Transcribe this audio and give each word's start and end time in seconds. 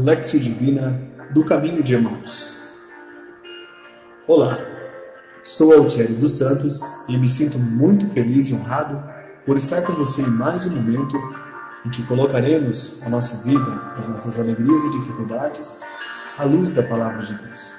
Lexio 0.00 0.40
Divina 0.40 0.98
do 1.30 1.44
Caminho 1.44 1.82
de 1.82 1.94
Emaús. 1.94 2.56
Olá, 4.26 4.58
sou 5.44 5.74
Altieri 5.74 6.14
dos 6.14 6.38
Santos 6.38 6.80
e 7.06 7.18
me 7.18 7.28
sinto 7.28 7.58
muito 7.58 8.08
feliz 8.14 8.48
e 8.48 8.54
honrado 8.54 9.02
por 9.44 9.58
estar 9.58 9.82
com 9.82 9.92
você 9.92 10.22
em 10.22 10.30
mais 10.30 10.64
um 10.64 10.70
momento 10.70 11.18
em 11.84 11.90
que 11.90 12.02
colocaremos 12.04 13.02
a 13.04 13.10
nossa 13.10 13.46
vida, 13.46 13.92
as 13.98 14.08
nossas 14.08 14.38
alegrias 14.38 14.82
e 14.84 14.90
dificuldades 15.00 15.82
à 16.38 16.44
luz 16.44 16.70
da 16.70 16.82
Palavra 16.82 17.22
de 17.22 17.34
Deus. 17.34 17.70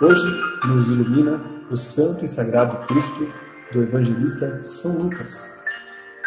Hoje 0.00 0.40
nos 0.66 0.88
ilumina 0.88 1.42
o 1.70 1.76
Santo 1.76 2.24
e 2.24 2.28
Sagrado 2.28 2.86
Cristo 2.86 3.30
do 3.70 3.82
Evangelista 3.82 4.64
São 4.64 4.96
Lucas, 4.96 5.62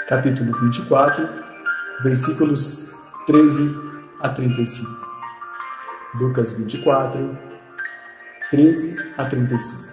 capítulo 0.07 0.53
24, 0.61 1.27
versículos 2.03 2.91
13 3.25 3.94
a 4.25 4.29
35. 4.29 4.89
Lucas 6.15 6.53
24, 6.53 7.37
13 8.49 8.97
a 9.17 9.25
35. 9.25 9.85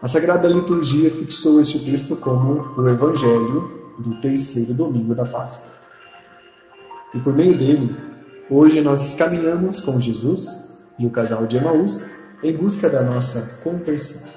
A 0.00 0.06
Sagrada 0.06 0.46
Liturgia 0.46 1.10
fixou 1.10 1.60
este 1.60 1.80
texto 1.80 2.16
como 2.16 2.80
o 2.80 2.88
Evangelho 2.88 3.94
do 3.98 4.14
terceiro 4.20 4.74
domingo 4.74 5.14
da 5.14 5.24
Páscoa. 5.24 5.72
E 7.12 7.18
por 7.18 7.34
meio 7.34 7.56
dele, 7.58 7.96
hoje 8.48 8.80
nós 8.80 9.14
caminhamos 9.14 9.80
com 9.80 10.00
Jesus 10.00 10.78
e 10.98 11.06
o 11.06 11.10
casal 11.10 11.46
de 11.46 11.56
Emaús 11.56 12.04
em 12.44 12.56
busca 12.56 12.88
da 12.88 13.02
nossa 13.02 13.60
conversão. 13.64 14.30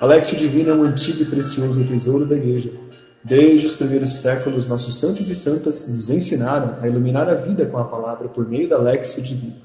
Alexio 0.00 0.36
Divino 0.36 0.70
é 0.70 0.74
um 0.74 0.82
antigo 0.82 1.22
e 1.22 1.26
precioso 1.26 1.82
tesouro 1.86 2.26
da 2.26 2.36
Igreja 2.36 2.85
Desde 3.26 3.66
os 3.66 3.74
primeiros 3.74 4.20
séculos, 4.20 4.68
nossos 4.68 5.00
santos 5.00 5.28
e 5.28 5.34
santas 5.34 5.88
nos 5.88 6.10
ensinaram 6.10 6.76
a 6.80 6.86
iluminar 6.86 7.28
a 7.28 7.34
vida 7.34 7.66
com 7.66 7.76
a 7.76 7.84
palavra 7.84 8.28
por 8.28 8.48
meio 8.48 8.68
da 8.68 8.78
Lexio 8.78 9.20
Divina. 9.20 9.56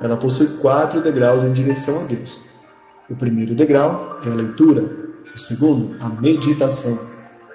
Ela 0.00 0.16
possui 0.16 0.46
quatro 0.58 1.02
degraus 1.02 1.42
em 1.42 1.52
direção 1.52 2.02
a 2.02 2.04
Deus. 2.04 2.42
O 3.10 3.16
primeiro 3.16 3.56
degrau 3.56 4.20
é 4.24 4.30
a 4.30 4.34
leitura, 4.34 4.84
o 5.34 5.36
segundo, 5.36 5.96
a 5.98 6.08
meditação, 6.08 6.96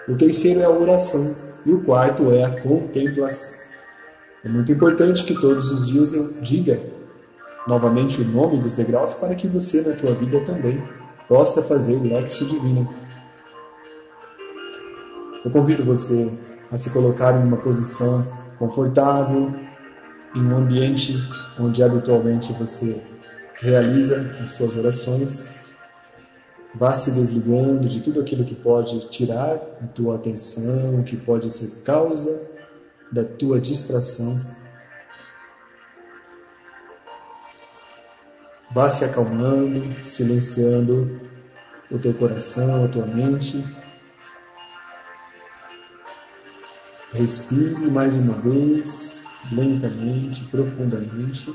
o 0.06 0.18
terceiro 0.18 0.59
é 0.59 0.66
a 0.66 0.70
oração 0.70 1.34
e 1.66 1.72
o 1.72 1.82
quarto 1.82 2.30
é 2.34 2.44
a 2.44 2.62
contemplação. 2.62 3.58
É 4.44 4.50
muito 4.50 4.70
importante 4.74 5.24
que 5.24 5.40
todos 5.40 5.72
os 5.72 5.88
dias 5.88 6.12
eu 6.12 6.42
diga 6.42 6.78
novamente 7.66 8.22
o 8.22 8.26
nome 8.26 8.59
dos 8.59 8.74
degraus 8.74 9.14
para 9.14 9.34
que 9.34 9.48
você 9.48 9.80
na 9.80 9.96
tua 9.96 10.14
vida 10.14 10.42
também 10.42 10.84
possa 11.30 11.62
fazer 11.62 11.96
Lexio 12.02 12.48
Divina 12.48 12.86
eu 15.44 15.50
convido 15.50 15.84
você 15.84 16.31
a 16.72 16.78
se 16.78 16.92
colocar 16.92 17.34
em 17.34 17.44
uma 17.44 17.58
posição 17.58 18.25
confortável, 18.59 19.53
em 20.36 20.42
um 20.42 20.56
ambiente 20.56 21.16
onde 21.59 21.84
habitualmente 21.84 22.53
você 22.53 23.02
realiza 23.56 24.38
as 24.42 24.52
suas 24.52 24.78
orações. 24.78 25.56
Vá 26.73 26.94
se 26.94 27.12
desligando 27.12 27.89
de 27.89 28.02
tudo 28.02 28.22
aquilo 28.22 28.45
que 28.45 28.56
pode 28.56 29.09
tirar 29.09 29.56
a 29.81 29.88
tua 29.88 30.16
atenção, 30.16 31.03
que 31.03 31.17
pode 31.17 31.50
ser 31.50 31.84
causa 31.84 32.42
da 33.12 33.23
tua 33.23 33.59
distração. 33.59 34.39
Vá 38.72 38.89
se 38.89 39.03
acalmando, 39.03 39.84
silenciando 40.06 41.19
o 41.89 42.00
teu 42.00 42.14
coração, 42.14 42.86
a 42.86 42.88
tua 42.88 43.06
mente 43.06 43.81
Respire 47.14 47.92
mais 47.92 48.16
uma 48.16 48.34
vez, 48.34 49.25
lentamente, 49.52 50.46
profundamente. 50.46 51.53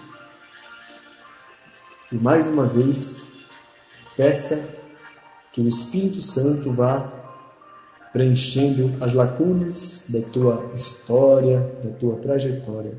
E 2.12 2.16
mais 2.16 2.46
uma 2.46 2.66
vez, 2.66 3.46
peça 4.16 4.68
que 5.52 5.62
o 5.62 5.66
Espírito 5.66 6.20
Santo 6.20 6.70
vá 6.72 7.10
preenchendo 8.12 9.02
as 9.02 9.14
lacunas 9.14 10.06
da 10.10 10.20
tua 10.20 10.70
história, 10.74 11.60
da 11.82 11.90
tua 11.90 12.16
trajetória. 12.16 12.92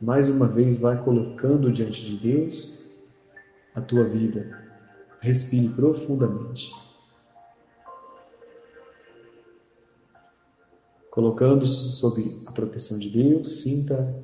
Mais 0.00 0.30
uma 0.30 0.46
vez, 0.46 0.78
vai 0.78 0.96
colocando 0.96 1.70
diante 1.70 2.02
de 2.02 2.16
Deus 2.16 2.80
a 3.74 3.82
tua 3.82 4.04
vida. 4.04 4.58
Respire 5.20 5.68
profundamente. 5.68 6.81
Colocando-se 11.12 11.92
sob 11.92 12.42
a 12.46 12.52
proteção 12.52 12.98
de 12.98 13.10
Deus, 13.10 13.60
sinta 13.60 14.18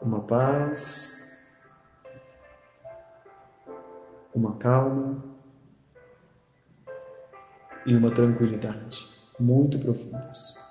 uma 0.00 0.20
paz, 0.20 1.58
uma 4.32 4.54
calma 4.54 5.20
e 7.84 7.96
uma 7.96 8.14
tranquilidade 8.14 9.08
muito 9.36 9.80
profundas. 9.80 10.64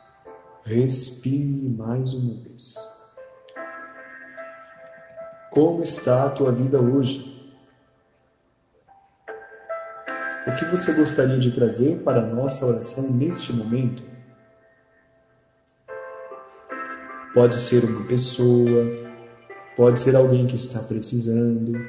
Respire 0.63 1.67
mais 1.77 2.13
uma 2.13 2.35
vez. 2.35 2.75
Como 5.51 5.83
está 5.83 6.27
a 6.27 6.29
tua 6.29 6.53
vida 6.53 6.79
hoje? 6.79 7.53
O 10.47 10.55
que 10.57 10.63
você 10.63 10.93
gostaria 10.93 11.39
de 11.39 11.51
trazer 11.51 12.01
para 12.03 12.21
a 12.21 12.25
nossa 12.25 12.65
oração 12.65 13.11
neste 13.11 13.51
momento? 13.51 14.14
Pode 17.35 17.55
ser 17.55 17.83
uma 17.83 18.05
pessoa, 18.05 19.05
pode 19.75 19.99
ser 19.99 20.15
alguém 20.15 20.47
que 20.47 20.55
está 20.55 20.79
precisando. 20.79 21.85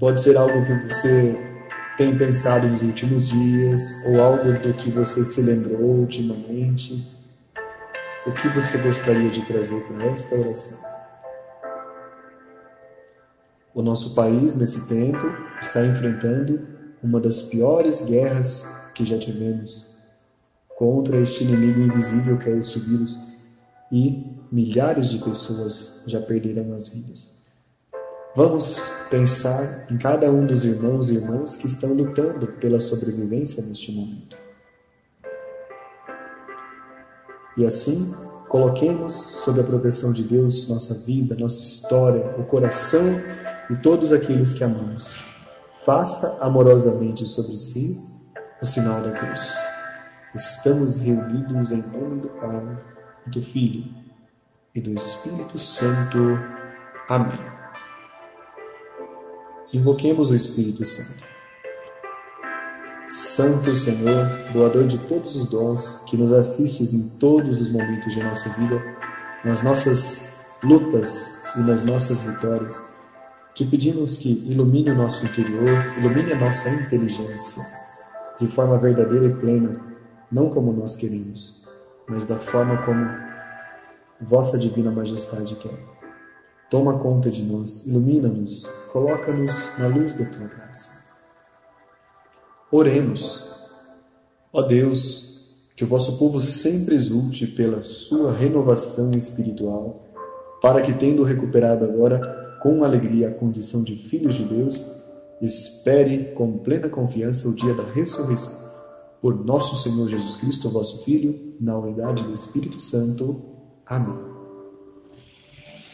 Pode 0.00 0.22
ser 0.22 0.34
algo 0.38 0.64
que 0.64 0.88
você 0.88 1.38
tem 1.98 2.16
pensado 2.16 2.66
nos 2.66 2.80
últimos 2.80 3.28
dias, 3.28 3.82
ou 4.06 4.18
algo 4.18 4.50
do 4.60 4.72
que 4.72 4.90
você 4.90 5.22
se 5.22 5.42
lembrou 5.42 5.90
ultimamente. 5.90 7.06
O 8.26 8.32
que 8.32 8.48
você 8.48 8.78
gostaria 8.78 9.28
de 9.28 9.44
trazer 9.44 9.78
para 9.88 10.06
esta 10.06 10.36
oração? 10.36 10.78
O 13.74 13.82
nosso 13.82 14.14
país, 14.14 14.54
nesse 14.54 14.88
tempo, 14.88 15.20
está 15.60 15.84
enfrentando 15.84 16.66
uma 17.02 17.20
das 17.20 17.42
piores 17.42 18.00
guerras 18.00 18.81
que 18.94 19.04
já 19.04 19.18
tivemos 19.18 19.92
contra 20.76 21.16
este 21.20 21.44
inimigo 21.44 21.80
invisível 21.80 22.38
que 22.38 22.50
é 22.50 22.58
este 22.58 22.78
vírus 22.80 23.18
e 23.90 24.36
milhares 24.50 25.10
de 25.10 25.18
pessoas 25.18 26.02
já 26.06 26.20
perderam 26.20 26.74
as 26.74 26.88
vidas. 26.88 27.42
Vamos 28.34 28.80
pensar 29.10 29.86
em 29.90 29.98
cada 29.98 30.30
um 30.30 30.46
dos 30.46 30.64
irmãos 30.64 31.10
e 31.10 31.14
irmãs 31.14 31.56
que 31.56 31.66
estão 31.66 31.92
lutando 31.92 32.46
pela 32.54 32.80
sobrevivência 32.80 33.62
neste 33.62 33.92
momento. 33.92 34.36
E 37.56 37.66
assim, 37.66 38.12
coloquemos 38.48 39.12
sob 39.12 39.60
a 39.60 39.64
proteção 39.64 40.12
de 40.12 40.22
Deus 40.22 40.68
nossa 40.68 40.94
vida, 40.94 41.36
nossa 41.36 41.60
história, 41.60 42.34
o 42.38 42.44
coração 42.44 43.04
e 43.70 43.76
todos 43.76 44.12
aqueles 44.12 44.54
que 44.54 44.64
amamos. 44.64 45.18
Faça 45.84 46.38
amorosamente 46.40 47.26
sobre 47.26 47.56
si 47.56 48.11
o 48.62 48.66
sinal 48.66 49.02
da 49.02 49.10
cruz. 49.10 49.58
Estamos 50.34 50.98
reunidos 50.98 51.72
em 51.72 51.82
nome 51.82 52.22
do 52.22 52.28
Pai, 52.28 52.78
do 53.26 53.42
Filho 53.42 53.92
e 54.72 54.80
do 54.80 54.94
Espírito 54.94 55.58
Santo. 55.58 56.38
Amém. 57.08 57.40
Invoquemos 59.72 60.30
o 60.30 60.36
Espírito 60.36 60.84
Santo. 60.84 61.24
Santo 63.08 63.74
Senhor, 63.74 64.52
doador 64.52 64.86
de 64.86 64.98
todos 64.98 65.34
os 65.34 65.48
dons, 65.48 66.04
que 66.08 66.16
nos 66.16 66.32
assistes 66.32 66.94
em 66.94 67.08
todos 67.18 67.60
os 67.60 67.68
momentos 67.68 68.14
de 68.14 68.22
nossa 68.22 68.48
vida, 68.50 68.80
nas 69.44 69.62
nossas 69.62 70.56
lutas 70.62 71.42
e 71.56 71.60
nas 71.60 71.82
nossas 71.82 72.20
vitórias, 72.20 72.80
te 73.54 73.64
pedimos 73.66 74.18
que 74.18 74.30
ilumine 74.46 74.90
o 74.90 74.94
nosso 74.94 75.26
interior, 75.26 75.68
ilumine 75.98 76.32
a 76.32 76.38
nossa 76.38 76.70
inteligência 76.70 77.81
de 78.42 78.48
forma 78.48 78.76
verdadeira 78.76 79.26
e 79.26 79.34
plena, 79.34 79.80
não 80.30 80.50
como 80.50 80.72
nós 80.72 80.96
queremos, 80.96 81.62
mas 82.08 82.24
da 82.24 82.36
forma 82.36 82.82
como 82.84 83.06
vossa 84.20 84.58
divina 84.58 84.90
majestade 84.90 85.54
quer. 85.56 85.78
Toma 86.68 86.98
conta 86.98 87.30
de 87.30 87.42
nós, 87.44 87.86
ilumina-nos, 87.86 88.66
coloca-nos 88.92 89.78
na 89.78 89.86
luz 89.86 90.16
da 90.16 90.24
tua 90.24 90.48
graça. 90.48 91.02
Oremos. 92.70 93.52
Ó 94.52 94.62
Deus, 94.62 95.68
que 95.76 95.84
o 95.84 95.86
vosso 95.86 96.18
povo 96.18 96.40
sempre 96.40 96.96
exulte 96.96 97.46
pela 97.46 97.82
sua 97.82 98.32
renovação 98.32 99.12
espiritual, 99.12 100.08
para 100.60 100.82
que, 100.82 100.92
tendo 100.92 101.22
recuperado 101.22 101.84
agora 101.84 102.58
com 102.60 102.82
alegria 102.82 103.28
a 103.28 103.34
condição 103.34 103.84
de 103.84 103.94
filhos 103.94 104.34
de 104.34 104.44
Deus, 104.44 105.01
Espere 105.42 106.32
com 106.36 106.58
plena 106.58 106.88
confiança 106.88 107.48
o 107.48 107.56
dia 107.56 107.74
da 107.74 107.82
ressurreição, 107.82 108.52
por 109.20 109.44
nosso 109.44 109.74
Senhor 109.74 110.08
Jesus 110.08 110.36
Cristo, 110.36 110.70
vosso 110.70 111.04
Filho, 111.04 111.50
na 111.60 111.76
unidade 111.76 112.22
do 112.22 112.32
Espírito 112.32 112.80
Santo. 112.80 113.42
Amém. 113.84 114.24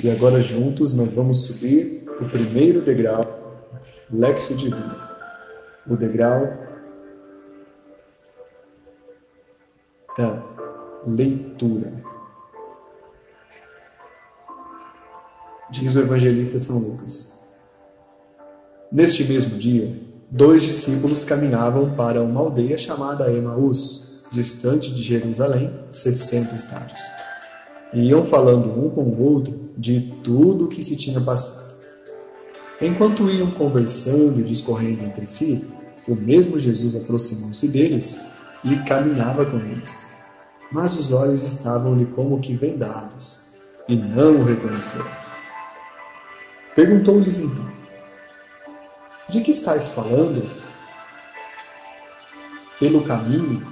E 0.05 0.11
agora 0.11 0.39
juntos 0.43 0.93
nós 0.93 1.15
vamos 1.15 1.45
subir 1.45 2.05
o 2.21 2.29
primeiro 2.29 2.83
degrau, 2.83 3.25
Lexo 4.11 4.55
Divino. 4.55 4.95
O 5.87 5.97
degrau 5.97 6.47
da 10.19 10.43
leitura. 11.07 12.05
Diz 15.71 15.97
o 15.97 16.01
evangelista 16.01 16.59
São 16.59 16.79
Lucas. 16.79 17.38
Neste 18.91 19.25
mesmo 19.25 19.59
dia, 19.59 19.95
dois 20.31 20.63
discípulos 20.63 21.23
caminhavam 21.23 21.95
para 21.95 22.23
uma 22.23 22.41
aldeia 22.41 22.79
chamada 22.79 23.31
Emaús, 23.31 24.25
distante 24.33 24.95
de 24.95 25.03
Jerusalém, 25.03 25.71
60 25.91 26.55
estádios. 26.55 26.99
E 27.93 28.09
iam 28.09 28.25
falando 28.25 28.71
um 28.71 28.89
com 28.89 29.03
o 29.03 29.23
outro 29.23 29.73
de 29.77 30.01
tudo 30.25 30.65
o 30.65 30.69
que 30.69 30.83
se 30.83 30.97
tinha 30.97 31.21
passado. 31.21 31.69
Enquanto 32.81 33.29
iam 33.29 33.51
conversando 33.51 34.41
e 34.41 34.45
discorrendo 34.45 35.05
entre 35.05 35.27
si, 35.27 35.67
o 36.07 36.15
mesmo 36.15 36.59
Jesus 36.59 36.97
aproximou-se 36.97 37.69
deles 37.69 38.23
e 38.65 38.75
caminhava 38.85 39.45
com 39.45 39.59
eles. 39.59 40.01
Mas 40.73 40.99
os 40.99 41.13
olhos 41.13 41.43
estavam-lhe 41.43 42.07
como 42.07 42.41
que 42.41 42.55
vendados, 42.55 43.49
e 43.87 43.97
não 43.97 44.41
o 44.41 44.45
reconheceram. 44.45 45.07
Perguntou-lhes 46.75 47.39
então: 47.39 47.78
de 49.29 49.43
que 49.43 49.51
estáis 49.51 49.89
falando? 49.89 50.49
Pelo 52.79 53.05
caminho? 53.05 53.67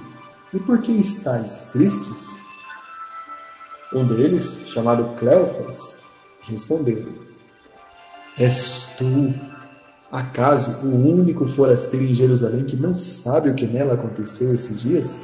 E 0.53 0.59
por 0.59 0.81
que 0.81 0.91
estáis 0.91 1.69
tristes? 1.73 2.39
Um 3.93 4.05
deles, 4.05 4.67
chamado 4.67 5.15
Cleofas, 5.15 6.01
respondeu: 6.47 7.07
És 8.37 8.95
tu, 8.97 9.33
acaso, 10.11 10.85
o 10.85 10.95
único 10.95 11.47
forasteiro 11.47 12.05
em 12.05 12.13
Jerusalém 12.13 12.65
que 12.65 12.75
não 12.75 12.93
sabe 12.93 13.49
o 13.49 13.55
que 13.55 13.65
nela 13.65 13.93
aconteceu 13.93 14.53
esses 14.53 14.81
dias? 14.81 15.19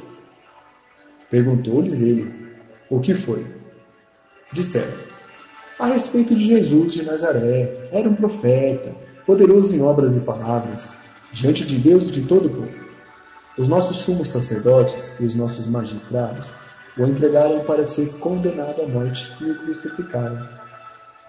Perguntou-lhes 1.30 2.00
ele: 2.00 2.50
O 2.90 3.00
que 3.00 3.14
foi? 3.14 3.46
Disseram: 4.52 4.96
A 5.78 5.86
respeito 5.86 6.34
de 6.34 6.44
Jesus 6.44 6.92
de 6.92 7.02
Nazaré, 7.02 7.88
era 7.92 8.08
um 8.08 8.14
profeta 8.14 9.03
poderoso 9.26 9.74
em 9.74 9.82
obras 9.82 10.16
e 10.16 10.20
palavras, 10.20 10.88
diante 11.32 11.64
de 11.64 11.78
Deus 11.78 12.08
e 12.08 12.12
de 12.12 12.22
todo 12.22 12.46
o 12.46 12.50
povo. 12.50 12.84
Os 13.56 13.68
nossos 13.68 13.98
sumos 13.98 14.28
sacerdotes 14.28 15.20
e 15.20 15.24
os 15.24 15.34
nossos 15.34 15.66
magistrados 15.66 16.50
o 16.96 17.04
entregaram 17.04 17.64
para 17.64 17.84
ser 17.84 18.06
condenado 18.18 18.82
à 18.82 18.88
morte 18.88 19.32
e 19.40 19.50
o 19.50 19.58
crucificaram. 19.60 20.46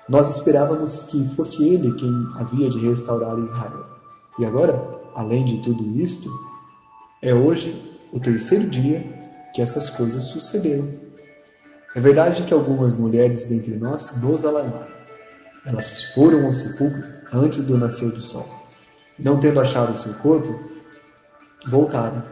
Nós 0.07 0.29
esperávamos 0.29 1.03
que 1.03 1.35
fosse 1.35 1.67
ele 1.67 1.91
quem 1.93 2.27
havia 2.35 2.69
de 2.69 2.87
restaurar 2.87 3.37
Israel. 3.39 3.85
E 4.37 4.45
agora, 4.45 4.79
além 5.15 5.45
de 5.45 5.63
tudo 5.63 5.99
isto, 5.99 6.29
é 7.21 7.33
hoje 7.33 7.75
o 8.11 8.19
terceiro 8.19 8.69
dia 8.69 9.03
que 9.53 9.61
essas 9.61 9.89
coisas 9.89 10.23
sucederam. 10.25 10.87
É 11.95 11.99
verdade 11.99 12.43
que 12.43 12.53
algumas 12.53 12.95
mulheres 12.95 13.45
dentre 13.45 13.75
nós 13.77 14.21
nos 14.21 14.45
alarmaram. 14.45 14.94
Elas 15.65 16.13
foram 16.13 16.45
ao 16.45 16.53
sepulcro 16.53 17.03
antes 17.33 17.63
do 17.63 17.77
nascer 17.77 18.11
do 18.11 18.21
sol. 18.21 18.47
Não 19.17 19.39
tendo 19.39 19.59
achado 19.59 19.95
seu 19.97 20.13
corpo, 20.15 20.59
voltaram, 21.67 22.23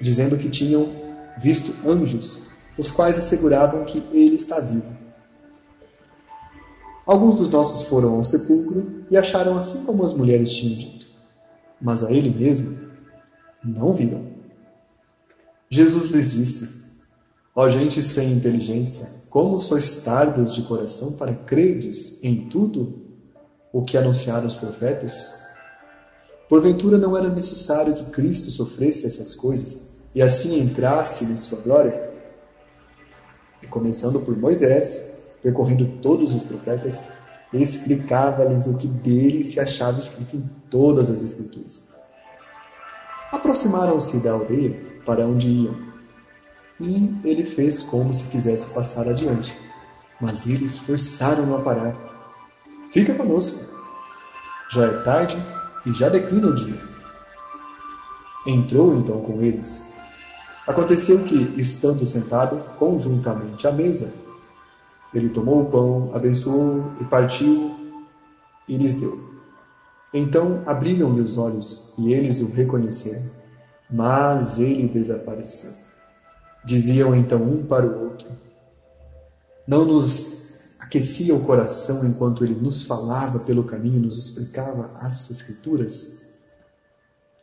dizendo 0.00 0.36
que 0.36 0.48
tinham 0.48 0.88
visto 1.38 1.74
anjos, 1.88 2.42
os 2.78 2.90
quais 2.90 3.18
asseguravam 3.18 3.84
que 3.84 3.98
ele 4.12 4.36
está 4.36 4.60
vivo. 4.60 5.00
Alguns 7.06 7.38
dos 7.38 7.50
nossos 7.50 7.88
foram 7.88 8.14
ao 8.14 8.24
sepulcro 8.24 9.04
e 9.10 9.16
acharam 9.16 9.58
assim 9.58 9.84
como 9.84 10.04
as 10.04 10.12
mulheres 10.12 10.52
tinham 10.52 10.78
dito, 10.78 11.06
mas 11.80 12.04
a 12.04 12.12
ele 12.12 12.30
mesmo 12.30 12.78
não 13.64 13.94
viram. 13.94 14.30
Jesus 15.68 16.10
lhes 16.10 16.32
disse: 16.32 16.84
Ó 17.54 17.68
gente 17.68 18.00
sem 18.02 18.32
inteligência, 18.32 19.19
como 19.30 19.60
sois 19.60 20.02
tardos 20.02 20.52
de 20.54 20.62
coração 20.62 21.12
para 21.12 21.32
credes 21.32 22.22
em 22.24 22.48
tudo 22.48 23.00
o 23.72 23.84
que 23.84 23.96
anunciaram 23.96 24.46
os 24.46 24.56
profetas? 24.56 25.40
Porventura 26.48 26.98
não 26.98 27.16
era 27.16 27.28
necessário 27.28 27.94
que 27.94 28.10
Cristo 28.10 28.50
sofresse 28.50 29.06
essas 29.06 29.36
coisas 29.36 30.08
e 30.12 30.20
assim 30.20 30.58
entrasse 30.60 31.24
em 31.24 31.36
sua 31.38 31.60
glória? 31.60 32.10
E 33.62 33.68
começando 33.68 34.18
por 34.18 34.36
Moisés, 34.36 35.36
percorrendo 35.40 35.86
todos 36.02 36.34
os 36.34 36.42
profetas, 36.42 37.04
explicava-lhes 37.52 38.66
o 38.66 38.78
que 38.78 38.88
dele 38.88 39.44
se 39.44 39.60
achava 39.60 40.00
escrito 40.00 40.36
em 40.36 40.50
todas 40.68 41.08
as 41.08 41.22
Escrituras. 41.22 41.90
Aproximaram-se 43.30 44.18
da 44.18 44.32
aldeia 44.32 44.76
para 45.06 45.24
onde 45.24 45.48
iam, 45.48 45.89
e 46.80 47.20
ele 47.24 47.44
fez 47.44 47.82
como 47.82 48.12
se 48.14 48.28
quisesse 48.28 48.72
passar 48.72 49.08
adiante, 49.08 49.56
mas 50.20 50.46
eles 50.46 50.78
forçaram-no 50.78 51.56
a 51.56 51.60
parar 51.60 52.10
Fica 52.92 53.14
conosco. 53.14 53.72
Já 54.72 54.84
é 54.84 55.02
tarde 55.02 55.36
e 55.86 55.92
já 55.92 56.08
declina 56.08 56.48
o 56.48 56.54
dia. 56.54 56.80
Entrou 58.46 58.96
então 58.96 59.20
com 59.20 59.40
eles. 59.40 59.94
Aconteceu 60.66 61.22
que, 61.24 61.54
estando 61.56 62.04
sentado 62.04 62.60
conjuntamente 62.78 63.66
à 63.66 63.72
mesa, 63.72 64.12
ele 65.14 65.28
tomou 65.28 65.62
o 65.62 65.70
pão, 65.70 66.10
abençoou 66.12 66.92
e 67.00 67.04
partiu 67.04 67.78
e 68.66 68.76
lhes 68.76 68.94
deu. 68.94 69.30
Então 70.12 70.62
abriram-lhe 70.66 71.20
os 71.20 71.38
olhos 71.38 71.94
e 71.96 72.12
eles 72.12 72.40
o 72.40 72.50
reconheceram, 72.50 73.22
mas 73.88 74.58
ele 74.58 74.88
desapareceu. 74.88 75.79
Diziam 76.64 77.14
então 77.14 77.42
um 77.42 77.64
para 77.64 77.86
o 77.86 78.04
outro: 78.04 78.28
Não 79.66 79.84
nos 79.84 80.76
aquecia 80.78 81.34
o 81.34 81.44
coração 81.44 82.04
enquanto 82.06 82.44
ele 82.44 82.54
nos 82.54 82.82
falava 82.82 83.40
pelo 83.40 83.64
caminho, 83.64 84.00
nos 84.00 84.18
explicava 84.18 84.90
as 84.98 85.30
Escrituras, 85.30 86.40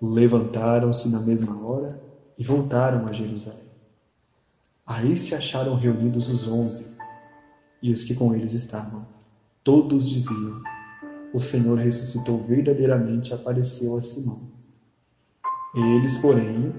levantaram-se 0.02 1.10
na 1.10 1.20
mesma 1.22 1.66
hora 1.66 2.00
e 2.38 2.44
voltaram 2.44 3.08
a 3.08 3.12
Jerusalém. 3.12 3.68
Aí 4.86 5.18
se 5.18 5.34
acharam 5.34 5.76
reunidos 5.76 6.30
os 6.30 6.48
onze 6.48 6.96
e 7.82 7.92
os 7.92 8.04
que 8.04 8.16
com 8.16 8.34
eles 8.36 8.54
estavam. 8.54 9.06
Todos 9.64 10.10
diziam: 10.10 10.62
O 11.34 11.40
Senhor 11.40 11.78
ressuscitou 11.78 12.44
verdadeiramente, 12.44 13.34
apareceu 13.34 13.98
a 13.98 14.02
Simão. 14.02 14.40
Eles, 15.76 16.18
porém, 16.18 16.74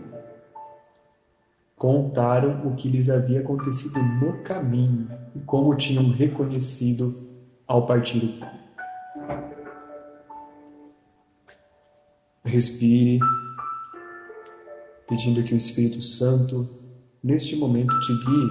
contaram 1.78 2.66
o 2.66 2.74
que 2.74 2.88
lhes 2.88 3.08
havia 3.08 3.40
acontecido 3.40 4.02
no 4.20 4.42
caminho 4.42 5.08
e 5.34 5.38
como 5.40 5.76
tinham 5.76 6.10
reconhecido 6.10 7.16
ao 7.66 7.86
partir 7.86 8.18
o 8.18 8.32
pão. 8.40 8.58
Respire, 12.44 13.20
pedindo 15.06 15.42
que 15.44 15.54
o 15.54 15.56
Espírito 15.56 16.00
Santo, 16.00 16.68
neste 17.22 17.54
momento, 17.54 17.98
te 18.00 18.12
guie 18.12 18.50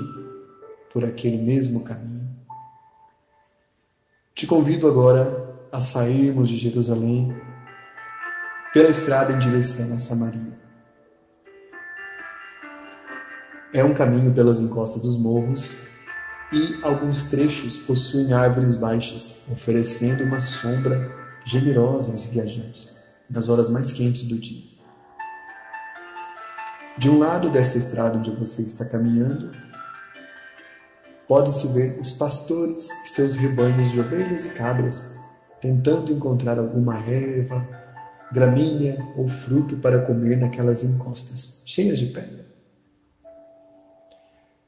por 0.94 1.04
aquele 1.04 1.38
mesmo 1.38 1.84
caminho. 1.84 2.30
Te 4.34 4.48
convido 4.48 4.88
agora 4.88 5.44
a 5.72 5.82
sairmos 5.82 6.48
de 6.48 6.58
Jerusalém 6.58 7.36
pela 8.72 8.90
estrada 8.90 9.34
em 9.34 9.40
direção 9.40 9.94
a 9.94 9.98
Samaria. 9.98 10.67
É 13.74 13.84
um 13.84 13.94
caminho 13.94 14.34
pelas 14.34 14.62
encostas 14.62 15.02
dos 15.02 15.20
morros 15.20 15.80
e 16.54 16.80
alguns 16.82 17.26
trechos 17.26 17.76
possuem 17.76 18.32
árvores 18.32 18.76
baixas, 18.76 19.40
oferecendo 19.52 20.24
uma 20.24 20.40
sombra 20.40 21.12
generosa 21.46 22.12
aos 22.12 22.28
viajantes 22.28 22.98
nas 23.30 23.50
horas 23.50 23.70
mais 23.70 23.92
quentes 23.92 24.26
do 24.26 24.38
dia. 24.38 24.64
De 26.98 27.10
um 27.10 27.20
lado 27.20 27.50
dessa 27.50 27.78
estrada 27.78 28.18
onde 28.18 28.32
você 28.32 28.62
está 28.62 28.86
caminhando, 28.86 29.52
pode-se 31.28 31.68
ver 31.74 32.00
os 32.00 32.14
pastores 32.14 32.90
e 33.06 33.10
seus 33.10 33.36
rebanhos 33.36 33.92
de 33.92 34.00
ovelhas 34.00 34.46
e 34.46 34.50
cabras 34.50 35.18
tentando 35.62 36.14
encontrar 36.14 36.58
alguma 36.58 36.98
erva, 37.00 37.68
gramínea 38.32 38.98
ou 39.18 39.28
fruto 39.28 39.76
para 39.78 40.06
comer 40.06 40.38
naquelas 40.38 40.84
encostas 40.86 41.64
cheias 41.66 42.00
de 42.00 42.08
pedra. 42.08 42.47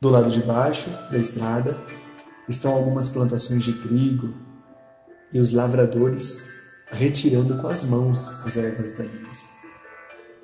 Do 0.01 0.07
lado 0.09 0.31
de 0.31 0.41
baixo 0.43 0.89
da 1.11 1.17
estrada 1.17 1.77
estão 2.47 2.71
algumas 2.71 3.09
plantações 3.09 3.65
de 3.65 3.73
trigo 3.73 4.33
e 5.33 5.41
os 5.41 5.51
lavradores 5.51 6.47
retirando 6.89 7.57
com 7.57 7.67
as 7.67 7.83
mãos 7.83 8.29
as 8.45 8.55
ervas 8.55 8.93
daninhas. 8.93 9.49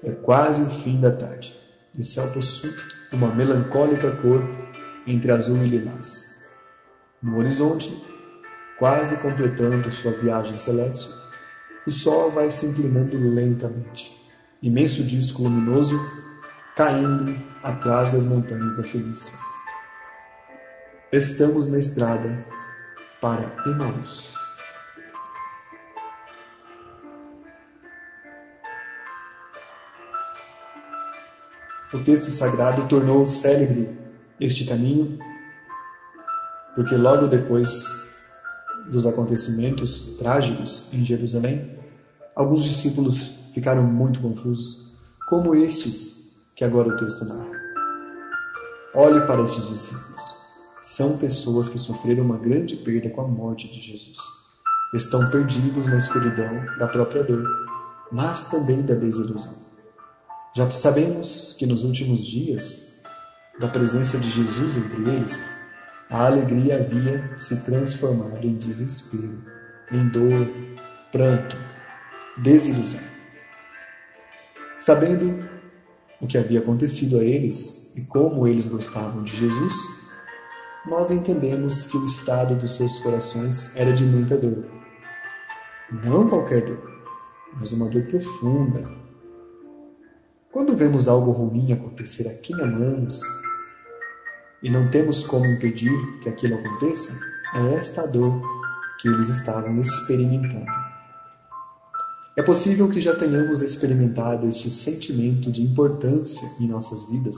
É 0.04 0.12
quase 0.12 0.62
o 0.62 0.70
fim 0.70 1.00
da 1.00 1.10
tarde 1.10 1.58
e 1.94 2.02
o 2.02 2.04
céu 2.04 2.28
possui 2.32 2.76
uma 3.14 3.34
melancólica 3.34 4.12
cor 4.18 4.44
entre 5.08 5.32
azul 5.32 5.64
e 5.64 5.70
lilás. 5.70 6.50
No 7.24 7.38
horizonte, 7.38 7.98
quase 8.78 9.22
completando 9.22 9.90
sua 9.94 10.12
viagem 10.12 10.58
celeste, 10.58 11.14
o 11.88 11.92
sol 11.92 12.30
vai 12.30 12.52
se 12.52 12.66
inclinando 12.66 13.18
lentamente, 13.18 14.14
imenso 14.62 15.02
disco 15.02 15.44
luminoso 15.44 15.98
caindo 16.76 17.34
atrás 17.64 18.12
das 18.12 18.26
montanhas 18.26 18.76
da 18.76 18.84
Felícia. 18.84 19.45
Estamos 21.12 21.68
na 21.68 21.78
estrada 21.78 22.46
para 23.22 23.44
Emaús. 23.70 24.34
O 31.94 32.04
texto 32.04 32.32
sagrado 32.32 32.88
tornou 32.88 33.28
célebre 33.28 33.88
este 34.40 34.66
caminho, 34.66 35.20
porque 36.74 36.96
logo 36.96 37.28
depois 37.28 37.86
dos 38.88 39.06
acontecimentos 39.06 40.18
trágicos 40.18 40.92
em 40.92 41.06
Jerusalém, 41.06 41.72
alguns 42.36 42.64
discípulos 42.64 43.52
ficaram 43.54 43.84
muito 43.84 44.20
confusos, 44.20 44.98
como 45.30 45.54
estes 45.54 46.50
que 46.56 46.66
agora 46.66 46.90
o 46.90 46.98
texto 46.98 47.26
narra. 47.26 47.62
Olhe 48.96 49.22
para 49.28 49.44
estes 49.44 49.68
discípulos. 49.68 50.45
São 50.86 51.18
pessoas 51.18 51.68
que 51.68 51.80
sofreram 51.80 52.24
uma 52.24 52.38
grande 52.38 52.76
perda 52.76 53.10
com 53.10 53.22
a 53.22 53.28
morte 53.28 53.68
de 53.68 53.82
Jesus. 53.82 54.20
Estão 54.94 55.32
perdidos 55.32 55.88
na 55.88 55.98
escuridão 55.98 56.64
da 56.78 56.88
própria 56.88 57.24
dor, 57.24 57.44
mas 58.12 58.52
também 58.52 58.84
da 58.84 58.94
desilusão. 58.94 59.56
Já 60.56 60.70
sabemos 60.70 61.56
que 61.58 61.66
nos 61.66 61.84
últimos 61.84 62.24
dias, 62.24 63.02
da 63.60 63.68
presença 63.68 64.20
de 64.20 64.30
Jesus 64.30 64.78
entre 64.78 65.10
eles, 65.10 65.44
a 66.08 66.28
alegria 66.28 66.76
havia 66.76 67.36
se 67.36 67.66
transformado 67.66 68.46
em 68.46 68.56
desespero, 68.56 69.44
em 69.92 70.08
dor, 70.10 70.48
pranto, 71.12 71.58
desilusão. 72.38 73.02
Sabendo 74.78 75.50
o 76.22 76.28
que 76.28 76.38
havia 76.38 76.60
acontecido 76.60 77.18
a 77.18 77.24
eles 77.24 77.96
e 77.96 78.02
como 78.02 78.46
eles 78.46 78.68
gostavam 78.68 79.24
de 79.24 79.36
Jesus, 79.36 80.05
nós 80.88 81.10
entendemos 81.10 81.88
que 81.88 81.98
o 81.98 82.06
estado 82.06 82.56
dos 82.56 82.76
seus 82.76 83.00
corações 83.00 83.76
era 83.76 83.92
de 83.92 84.04
muita 84.04 84.38
dor. 84.38 84.66
Não 86.04 86.28
qualquer 86.30 86.64
dor, 86.64 87.02
mas 87.60 87.72
uma 87.72 87.90
dor 87.90 88.04
profunda, 88.04 88.88
quando 90.52 90.76
vemos 90.76 91.08
algo 91.08 91.32
ruim 91.32 91.74
acontecer 91.74 92.28
a 92.28 92.34
quem 92.36 92.56
amamos 92.62 93.20
e 94.62 94.70
não 94.70 94.90
temos 94.90 95.24
como 95.24 95.46
impedir 95.46 95.92
que 96.22 96.30
aquilo 96.30 96.56
aconteça, 96.56 97.20
é 97.56 97.74
esta 97.76 98.06
dor 98.08 98.42
que 99.00 99.08
eles 99.08 99.28
estavam 99.28 99.80
experimentando. 99.82 100.72
É 102.38 102.44
possível 102.44 102.90
que 102.90 103.02
já 103.02 103.16
tenhamos 103.16 103.62
experimentado 103.62 104.48
este 104.48 104.70
sentimento 104.70 105.52
de 105.52 105.62
importância 105.64 106.48
em 106.60 106.68
nossas 106.68 107.10
vidas, 107.10 107.36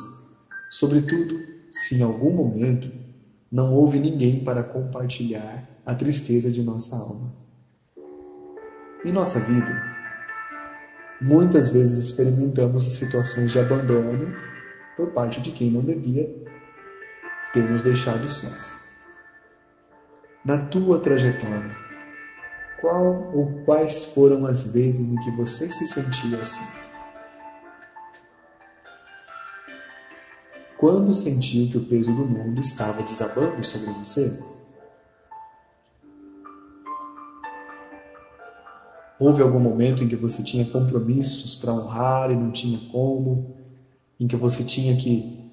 sobretudo 0.69 1.39
se 1.71 1.95
em 1.95 2.03
algum 2.03 2.31
momento 2.31 3.06
não 3.51 3.73
houve 3.73 3.99
ninguém 3.99 4.43
para 4.43 4.63
compartilhar 4.63 5.63
a 5.85 5.95
tristeza 5.95 6.51
de 6.51 6.63
nossa 6.63 6.95
alma. 6.95 7.33
Em 9.05 9.11
nossa 9.11 9.39
vida, 9.39 9.97
Muitas 11.19 11.69
vezes 11.69 11.97
experimentamos 11.97 12.85
situações 12.93 13.51
de 13.51 13.57
abandono 13.57 14.31
por 14.95 15.13
parte 15.13 15.41
de 15.41 15.51
quem 15.51 15.71
não 15.71 15.83
devia 15.83 16.31
ter 17.51 17.67
nos 17.67 17.81
deixado 17.81 18.27
sós. 18.29 18.85
Na 20.45 20.59
tua 20.59 20.99
trajetória, 20.99 21.75
qual 22.79 23.31
ou 23.33 23.51
quais 23.65 24.03
foram 24.03 24.45
as 24.45 24.63
vezes 24.63 25.11
em 25.11 25.15
que 25.23 25.31
você 25.31 25.67
se 25.67 25.87
sentiu 25.87 26.39
assim? 26.39 26.86
Quando 30.77 31.11
sentiu 31.11 31.67
que 31.71 31.77
o 31.77 31.85
peso 31.85 32.13
do 32.13 32.23
mundo 32.23 32.61
estava 32.61 33.01
desabando 33.01 33.63
sobre 33.63 33.91
você? 33.93 34.39
Houve 39.19 39.41
algum 39.41 39.59
momento 39.59 40.03
em 40.03 40.07
que 40.07 40.15
você 40.15 40.43
tinha 40.43 40.63
compromissos 40.65 41.55
para 41.55 41.73
honrar 41.73 42.29
e 42.29 42.35
não 42.35 42.51
tinha 42.51 42.77
como, 42.91 43.55
em 44.19 44.27
que 44.27 44.35
você 44.35 44.63
tinha 44.63 44.95
que 44.95 45.51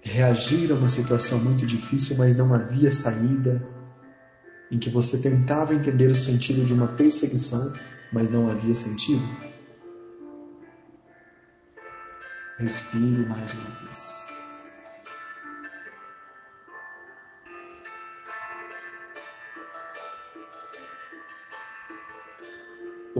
reagir 0.00 0.70
a 0.70 0.76
uma 0.76 0.88
situação 0.88 1.40
muito 1.40 1.66
difícil, 1.66 2.16
mas 2.16 2.36
não 2.36 2.54
havia 2.54 2.92
saída, 2.92 3.66
em 4.70 4.78
que 4.78 4.88
você 4.88 5.18
tentava 5.18 5.74
entender 5.74 6.08
o 6.08 6.14
sentido 6.14 6.64
de 6.64 6.72
uma 6.72 6.86
perseguição, 6.86 7.72
mas 8.12 8.30
não 8.30 8.48
havia 8.48 8.74
sentido? 8.74 9.22
Respire 12.58 13.26
mais 13.26 13.54
uma 13.54 13.70
vez. 13.80 14.21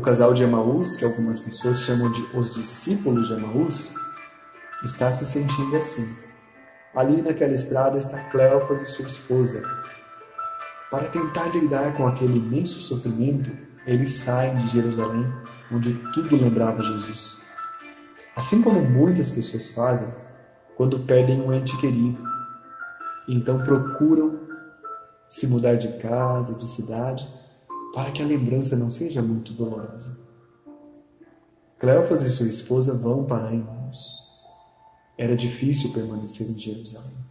O 0.02 0.04
casal 0.04 0.34
de 0.34 0.42
Emaús, 0.42 0.96
que 0.96 1.04
algumas 1.04 1.38
pessoas 1.38 1.82
chamam 1.82 2.10
de 2.10 2.36
os 2.36 2.52
discípulos 2.54 3.28
de 3.28 3.34
Emaús, 3.34 3.94
está 4.82 5.12
se 5.12 5.24
sentindo 5.24 5.76
assim. 5.76 6.04
Ali 6.92 7.22
naquela 7.22 7.52
estrada 7.52 7.96
está 7.98 8.18
Cleopas 8.24 8.82
e 8.82 8.86
sua 8.86 9.06
esposa. 9.06 9.62
Para 10.90 11.06
tentar 11.06 11.46
lidar 11.54 11.96
com 11.96 12.04
aquele 12.04 12.38
imenso 12.38 12.80
sofrimento, 12.80 13.48
eles 13.86 14.10
saem 14.14 14.56
de 14.56 14.70
Jerusalém, 14.70 15.24
onde 15.70 15.94
tudo 16.12 16.34
lembrava 16.34 16.82
Jesus. 16.82 17.42
Assim 18.34 18.60
como 18.60 18.82
muitas 18.82 19.30
pessoas 19.30 19.70
fazem 19.70 20.12
quando 20.76 20.98
perdem 20.98 21.40
um 21.40 21.52
ente 21.52 21.76
querido, 21.76 22.20
então 23.28 23.62
procuram 23.62 24.40
se 25.28 25.46
mudar 25.46 25.76
de 25.76 25.96
casa, 25.98 26.58
de 26.58 26.66
cidade, 26.66 27.41
para 27.92 28.10
que 28.10 28.22
a 28.22 28.26
lembrança 28.26 28.76
não 28.76 28.90
seja 28.90 29.20
muito 29.20 29.52
dolorosa. 29.52 30.18
Cleopas 31.78 32.22
e 32.22 32.30
sua 32.30 32.46
esposa 32.46 32.96
vão 32.96 33.24
para 33.24 33.52
Emmaus. 33.52 34.40
Era 35.18 35.36
difícil 35.36 35.92
permanecer 35.92 36.48
em 36.48 36.58
Jerusalém. 36.58 37.22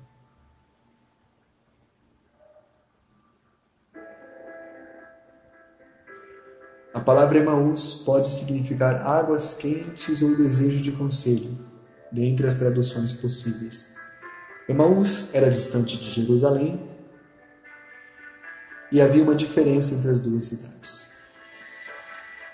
A 6.94 7.00
palavra 7.00 7.40
Emaús 7.40 8.04
pode 8.06 8.32
significar 8.32 9.08
águas 9.08 9.56
quentes 9.56 10.22
ou 10.22 10.36
desejo 10.36 10.84
de 10.84 10.92
conselho, 10.92 11.50
dentre 12.12 12.46
as 12.46 12.56
traduções 12.56 13.14
possíveis. 13.14 13.96
Emaús 14.68 15.34
era 15.34 15.50
distante 15.50 15.98
de 15.98 16.12
Jerusalém 16.12 16.80
e 18.92 19.02
havia 19.02 19.24
uma 19.24 19.36
diferença 19.36 19.94
entre 19.96 20.10
as 20.10 20.20
duas 20.20 20.44
cidades. 20.44 21.12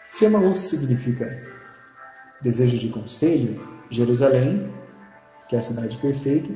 Se 0.07 0.25
significa 0.55 1.57
desejo 2.41 2.77
de 2.77 2.89
conselho, 2.89 3.59
Jerusalém, 3.89 4.71
que 5.49 5.55
é 5.55 5.59
a 5.59 5.61
cidade 5.61 5.97
perfeita, 5.97 6.49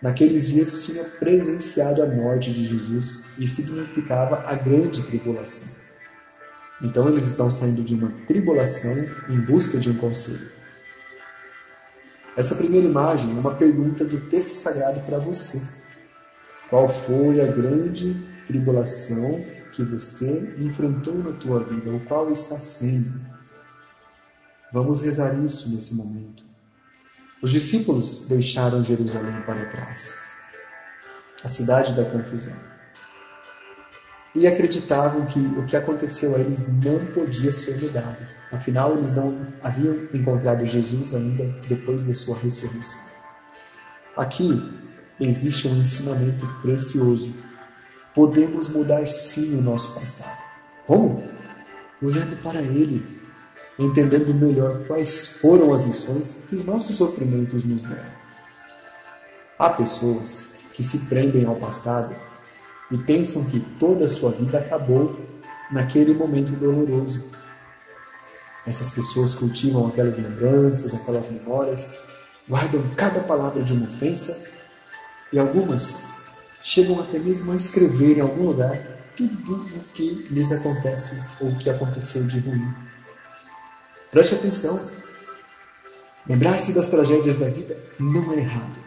naqueles 0.00 0.48
dias 0.48 0.86
tinha 0.86 1.04
presenciado 1.04 2.02
a 2.02 2.06
morte 2.06 2.52
de 2.52 2.64
Jesus 2.64 3.24
e 3.38 3.46
significava 3.46 4.44
a 4.46 4.54
grande 4.54 5.02
tribulação. 5.02 5.68
Então 6.82 7.08
eles 7.08 7.26
estão 7.26 7.50
saindo 7.50 7.82
de 7.82 7.94
uma 7.94 8.12
tribulação 8.26 8.94
em 9.28 9.40
busca 9.40 9.78
de 9.78 9.90
um 9.90 9.94
conselho. 9.94 10.56
Essa 12.36 12.54
primeira 12.54 12.86
imagem 12.86 13.30
é 13.30 13.40
uma 13.40 13.56
pergunta 13.56 14.04
do 14.04 14.20
texto 14.28 14.54
sagrado 14.56 15.00
para 15.00 15.18
você. 15.18 15.60
Qual 16.70 16.88
foi 16.88 17.40
a 17.40 17.46
grande 17.46 18.16
tribulação 18.48 19.44
que 19.74 19.84
você 19.84 20.56
enfrentou 20.58 21.14
na 21.18 21.32
tua 21.32 21.62
vida, 21.62 21.90
ou 21.90 22.00
qual 22.00 22.32
está 22.32 22.58
sendo. 22.58 23.20
Vamos 24.72 25.00
rezar 25.00 25.38
isso 25.44 25.68
nesse 25.68 25.94
momento. 25.94 26.42
Os 27.42 27.52
discípulos 27.52 28.26
deixaram 28.26 28.82
Jerusalém 28.82 29.40
para 29.42 29.66
trás, 29.66 30.18
a 31.44 31.48
cidade 31.48 31.94
da 31.94 32.04
confusão. 32.06 32.56
E 34.34 34.46
acreditavam 34.46 35.26
que 35.26 35.38
o 35.38 35.66
que 35.66 35.76
aconteceu 35.76 36.34
a 36.34 36.38
eles 36.38 36.68
não 36.82 37.04
podia 37.12 37.52
ser 37.52 37.80
mudado. 37.80 38.26
Afinal, 38.50 38.96
eles 38.96 39.14
não 39.14 39.46
haviam 39.62 39.94
encontrado 40.12 40.64
Jesus 40.64 41.14
ainda 41.14 41.44
depois 41.68 42.02
da 42.02 42.14
sua 42.14 42.36
ressurreição. 42.38 43.00
Aqui 44.16 44.50
existe 45.20 45.68
um 45.68 45.80
ensinamento 45.80 46.46
precioso 46.62 47.32
Podemos 48.18 48.68
mudar 48.70 49.06
sim 49.06 49.56
o 49.58 49.62
nosso 49.62 49.94
passado. 49.94 50.42
Como? 50.88 51.22
Olhando 52.02 52.36
para 52.42 52.60
Ele, 52.60 53.00
entendendo 53.78 54.34
melhor 54.34 54.84
quais 54.88 55.38
foram 55.40 55.72
as 55.72 55.82
lições 55.82 56.34
que 56.48 56.56
os 56.56 56.64
nossos 56.64 56.96
sofrimentos 56.96 57.62
nos 57.62 57.84
deram. 57.84 58.10
Há 59.56 59.70
pessoas 59.70 60.54
que 60.74 60.82
se 60.82 60.98
prendem 61.06 61.44
ao 61.44 61.54
passado 61.54 62.12
e 62.90 62.98
pensam 62.98 63.44
que 63.44 63.60
toda 63.78 64.06
a 64.06 64.08
sua 64.08 64.32
vida 64.32 64.58
acabou 64.58 65.16
naquele 65.70 66.12
momento 66.12 66.58
doloroso. 66.58 67.22
Essas 68.66 68.90
pessoas 68.90 69.36
cultivam 69.36 69.86
aquelas 69.86 70.16
lembranças, 70.16 70.92
aquelas 70.92 71.30
memórias, 71.30 71.92
guardam 72.48 72.82
cada 72.96 73.20
palavra 73.20 73.62
de 73.62 73.72
uma 73.74 73.86
ofensa 73.86 74.44
e 75.32 75.38
algumas 75.38 76.17
chegam 76.62 77.00
até 77.00 77.18
mesmo 77.18 77.52
a 77.52 77.56
escrever 77.56 78.18
em 78.18 78.20
algum 78.20 78.46
lugar 78.46 78.98
tudo 79.16 79.54
o 79.54 79.84
que 79.94 80.24
lhes 80.30 80.52
acontece 80.52 81.20
ou 81.40 81.54
que 81.56 81.68
aconteceu 81.68 82.24
de 82.24 82.38
ruim. 82.38 82.72
Preste 84.10 84.36
atenção. 84.36 84.80
Lembrar-se 86.28 86.72
das 86.72 86.88
tragédias 86.88 87.38
da 87.38 87.48
vida 87.48 87.76
não 87.98 88.32
é 88.32 88.38
errado, 88.38 88.78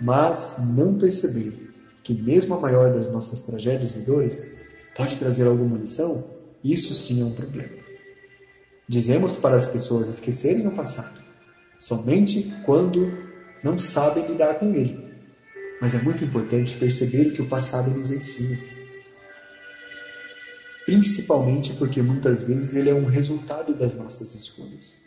mas 0.00 0.56
não 0.76 0.98
perceber 0.98 1.74
que 2.02 2.14
mesmo 2.14 2.54
a 2.54 2.60
maior 2.60 2.94
das 2.94 3.10
nossas 3.12 3.40
tragédias 3.42 3.96
e 3.96 4.06
dores 4.06 4.56
pode 4.96 5.16
trazer 5.16 5.46
alguma 5.46 5.76
lição, 5.76 6.24
isso 6.62 6.94
sim 6.94 7.20
é 7.22 7.24
um 7.24 7.34
problema. 7.34 7.80
Dizemos 8.88 9.36
para 9.36 9.56
as 9.56 9.66
pessoas 9.66 10.08
esquecerem 10.08 10.66
o 10.66 10.74
passado, 10.74 11.20
somente 11.78 12.54
quando 12.64 13.12
não 13.62 13.78
sabem 13.78 14.26
lidar 14.26 14.54
com 14.54 14.74
ele. 14.74 15.09
Mas 15.80 15.94
é 15.94 16.02
muito 16.02 16.24
importante 16.24 16.76
perceber 16.76 17.28
o 17.28 17.32
que 17.32 17.42
o 17.42 17.48
passado 17.48 17.90
nos 17.90 18.10
ensina. 18.10 18.58
Principalmente 20.84 21.74
porque 21.74 22.02
muitas 22.02 22.42
vezes 22.42 22.74
ele 22.74 22.90
é 22.90 22.94
um 22.94 23.06
resultado 23.06 23.74
das 23.74 23.94
nossas 23.94 24.34
escolhas. 24.34 24.98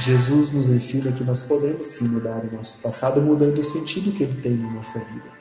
Jesus 0.00 0.52
nos 0.52 0.68
ensina 0.68 1.12
que 1.12 1.24
nós 1.24 1.42
podemos 1.42 1.86
sim 1.86 2.08
mudar 2.08 2.42
o 2.44 2.52
nosso 2.54 2.80
passado, 2.80 3.20
mudando 3.20 3.58
o 3.58 3.64
sentido 3.64 4.12
que 4.16 4.22
ele 4.22 4.40
tem 4.40 4.56
na 4.56 4.70
nossa 4.70 4.98
vida. 4.98 5.40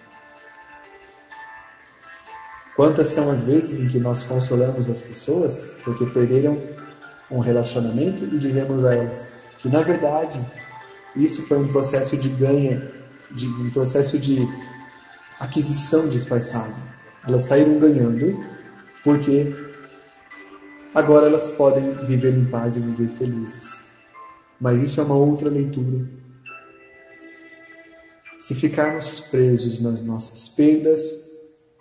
Quantas 2.75 3.09
são 3.09 3.29
as 3.29 3.41
vezes 3.41 3.79
em 3.79 3.89
que 3.89 3.99
nós 3.99 4.23
consolamos 4.23 4.89
as 4.89 5.01
pessoas 5.01 5.77
porque 5.83 6.05
perderam 6.05 6.57
um 7.29 7.39
relacionamento 7.39 8.23
e 8.23 8.39
dizemos 8.39 8.85
a 8.85 8.95
elas 8.95 9.33
que, 9.59 9.69
na 9.69 9.81
verdade, 9.81 10.39
isso 11.23 11.43
foi 11.43 11.57
um 11.57 11.67
processo 11.67 12.17
de 12.17 12.29
ganha, 12.29 12.91
de, 13.31 13.45
um 13.45 13.69
processo 13.71 14.17
de 14.17 14.47
aquisição 15.39 16.07
disfarçada. 16.09 16.75
Elas 17.25 17.43
saíram 17.43 17.79
ganhando 17.79 18.43
porque 19.03 19.53
agora 20.93 21.27
elas 21.27 21.49
podem 21.51 21.93
viver 22.05 22.37
em 22.37 22.45
paz 22.45 22.77
e 22.77 22.79
viver 22.79 23.09
felizes. 23.17 23.89
Mas 24.59 24.81
isso 24.81 24.99
é 24.99 25.03
uma 25.03 25.15
outra 25.15 25.49
leitura. 25.49 26.07
Se 28.39 28.55
ficarmos 28.55 29.19
presos 29.19 29.79
nas 29.79 30.01
nossas 30.01 30.49
perdas, 30.49 31.29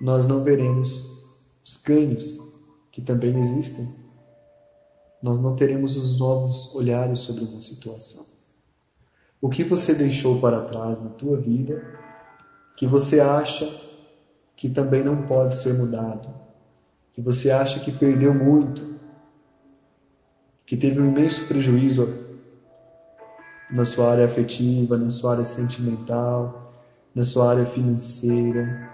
nós 0.01 0.27
não 0.27 0.43
veremos 0.43 1.19
os 1.65 1.77
ganhos 1.77 2.39
que 2.91 3.01
também 3.01 3.39
existem. 3.39 3.89
Nós 5.23 5.41
não 5.41 5.57
teremos 5.57 5.97
os 5.97 6.19
novos 6.19 6.75
olhares 6.75 7.21
sobre 7.21 7.45
uma 7.45 7.61
situação. 7.61 8.38
O 9.41 9.49
que 9.49 9.63
você 9.63 9.95
deixou 9.95 10.41
para 10.41 10.61
trás 10.63 11.03
na 11.03 11.11
tua 11.11 11.37
vida 11.37 11.81
que 12.77 12.87
você 12.87 13.19
acha 13.21 13.69
que 14.57 14.69
também 14.69 15.03
não 15.03 15.23
pode 15.23 15.57
ser 15.57 15.75
mudado, 15.75 16.29
que 17.13 17.21
você 17.21 17.51
acha 17.51 17.81
que 17.81 17.91
perdeu 17.91 18.33
muito, 18.33 18.97
que 20.65 20.77
teve 20.77 21.01
um 21.01 21.09
imenso 21.09 21.47
prejuízo 21.47 22.09
na 23.71 23.85
sua 23.85 24.13
área 24.13 24.25
afetiva, 24.25 24.97
na 24.97 25.11
sua 25.11 25.33
área 25.33 25.45
sentimental, 25.45 26.73
na 27.15 27.25
sua 27.25 27.51
área 27.51 27.67
financeira. 27.67 28.93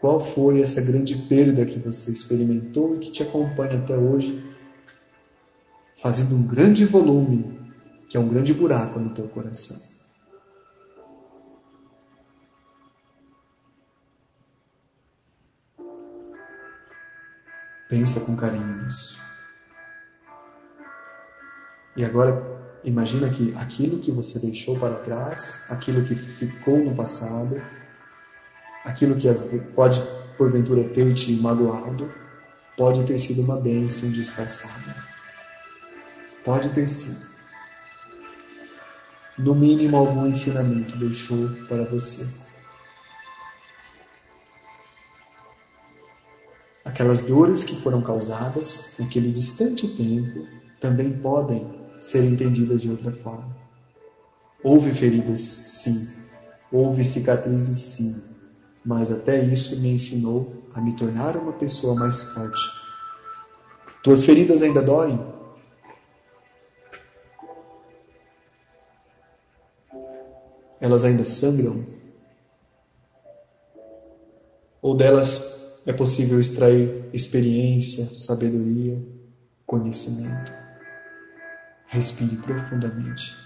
Qual 0.00 0.18
foi 0.18 0.62
essa 0.62 0.80
grande 0.80 1.14
perda 1.14 1.66
que 1.66 1.78
você 1.78 2.10
experimentou 2.10 2.96
e 2.96 3.00
que 3.00 3.10
te 3.10 3.22
acompanha 3.22 3.78
até 3.78 3.96
hoje, 3.96 4.42
fazendo 5.96 6.36
um 6.36 6.46
grande 6.46 6.84
volume, 6.86 7.57
que 8.08 8.16
é 8.16 8.20
um 8.20 8.28
grande 8.28 8.54
buraco 8.54 8.98
no 8.98 9.14
teu 9.14 9.28
coração? 9.28 9.76
Pensa 17.88 18.20
com 18.20 18.36
carinho 18.36 18.82
nisso. 18.82 19.18
E 21.96 22.04
agora 22.04 22.58
Imagina 22.84 23.28
que 23.28 23.54
aquilo 23.56 23.98
que 23.98 24.10
você 24.10 24.38
deixou 24.38 24.78
para 24.78 24.94
trás, 24.94 25.66
aquilo 25.68 26.04
que 26.04 26.14
ficou 26.14 26.78
no 26.78 26.94
passado, 26.94 27.60
aquilo 28.84 29.16
que 29.16 29.28
pode 29.74 30.00
porventura 30.36 30.84
ter 30.84 31.12
te 31.14 31.32
magoado, 31.32 32.10
pode 32.76 33.04
ter 33.04 33.18
sido 33.18 33.42
uma 33.42 33.60
bênção 33.60 34.10
disfarçada. 34.10 34.94
Pode 36.44 36.70
ter 36.70 36.88
sido. 36.88 37.27
No 39.38 39.54
mínimo, 39.54 39.96
algum 39.96 40.26
ensinamento 40.26 40.98
deixou 40.98 41.48
para 41.68 41.84
você. 41.84 42.26
Aquelas 46.84 47.22
dores 47.22 47.62
que 47.62 47.76
foram 47.76 48.02
causadas 48.02 48.94
naquele 48.98 49.30
distante 49.30 49.86
tempo 49.86 50.44
também 50.80 51.12
podem 51.12 51.70
ser 52.00 52.24
entendidas 52.24 52.82
de 52.82 52.90
outra 52.90 53.12
forma. 53.12 53.46
Houve 54.64 54.92
feridas, 54.92 55.40
sim. 55.40 56.08
Houve 56.72 57.04
cicatrizes, 57.04 57.78
sim. 57.78 58.20
Mas 58.84 59.12
até 59.12 59.38
isso 59.38 59.76
me 59.76 59.90
ensinou 59.90 60.50
a 60.74 60.80
me 60.80 60.96
tornar 60.96 61.36
uma 61.36 61.52
pessoa 61.52 61.94
mais 61.94 62.22
forte. 62.22 62.60
Tuas 64.02 64.24
feridas 64.24 64.62
ainda 64.62 64.82
doem? 64.82 65.24
Elas 70.80 71.04
ainda 71.04 71.24
sangram? 71.24 71.84
Ou 74.80 74.96
delas 74.96 75.82
é 75.86 75.92
possível 75.92 76.40
extrair 76.40 77.10
experiência, 77.12 78.04
sabedoria, 78.14 79.02
conhecimento? 79.66 80.52
Respire 81.88 82.36
profundamente. 82.36 83.36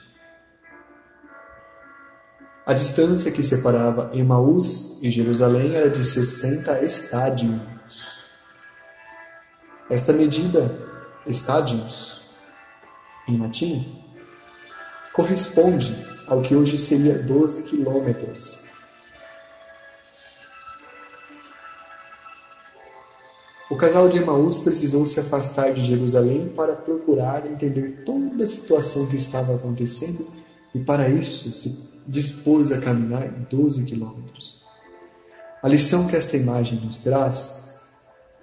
A 2.66 2.74
distância 2.74 3.32
que 3.32 3.42
separava 3.42 4.10
Emaús 4.14 5.02
e 5.02 5.10
Jerusalém 5.10 5.74
era 5.74 5.90
de 5.90 6.04
60 6.04 6.82
estádios. 6.82 7.60
Esta 9.90 10.12
medida, 10.12 10.70
estádios, 11.26 12.22
em 13.28 13.38
latim, 13.38 13.84
corresponde 15.12 16.11
ao 16.32 16.42
que 16.42 16.54
hoje 16.54 16.78
seria 16.78 17.18
12 17.18 17.64
quilômetros 17.64 18.62
O 23.72 23.76
casal 23.76 24.06
de 24.06 24.18
Emaús 24.18 24.58
precisou 24.58 25.06
se 25.06 25.18
afastar 25.18 25.72
de 25.72 25.82
Jerusalém 25.82 26.50
para 26.54 26.74
procurar 26.74 27.50
entender 27.50 28.02
toda 28.04 28.44
a 28.44 28.46
situação 28.46 29.06
que 29.06 29.16
estava 29.16 29.54
acontecendo 29.54 30.26
e, 30.74 30.80
para 30.80 31.08
isso, 31.08 31.50
se 31.50 31.88
dispôs 32.06 32.70
a 32.70 32.78
caminhar 32.78 33.26
12 33.48 33.84
quilômetros. 33.84 34.64
A 35.62 35.68
lição 35.68 36.06
que 36.06 36.14
esta 36.14 36.36
imagem 36.36 36.80
nos 36.84 36.98
traz 36.98 37.76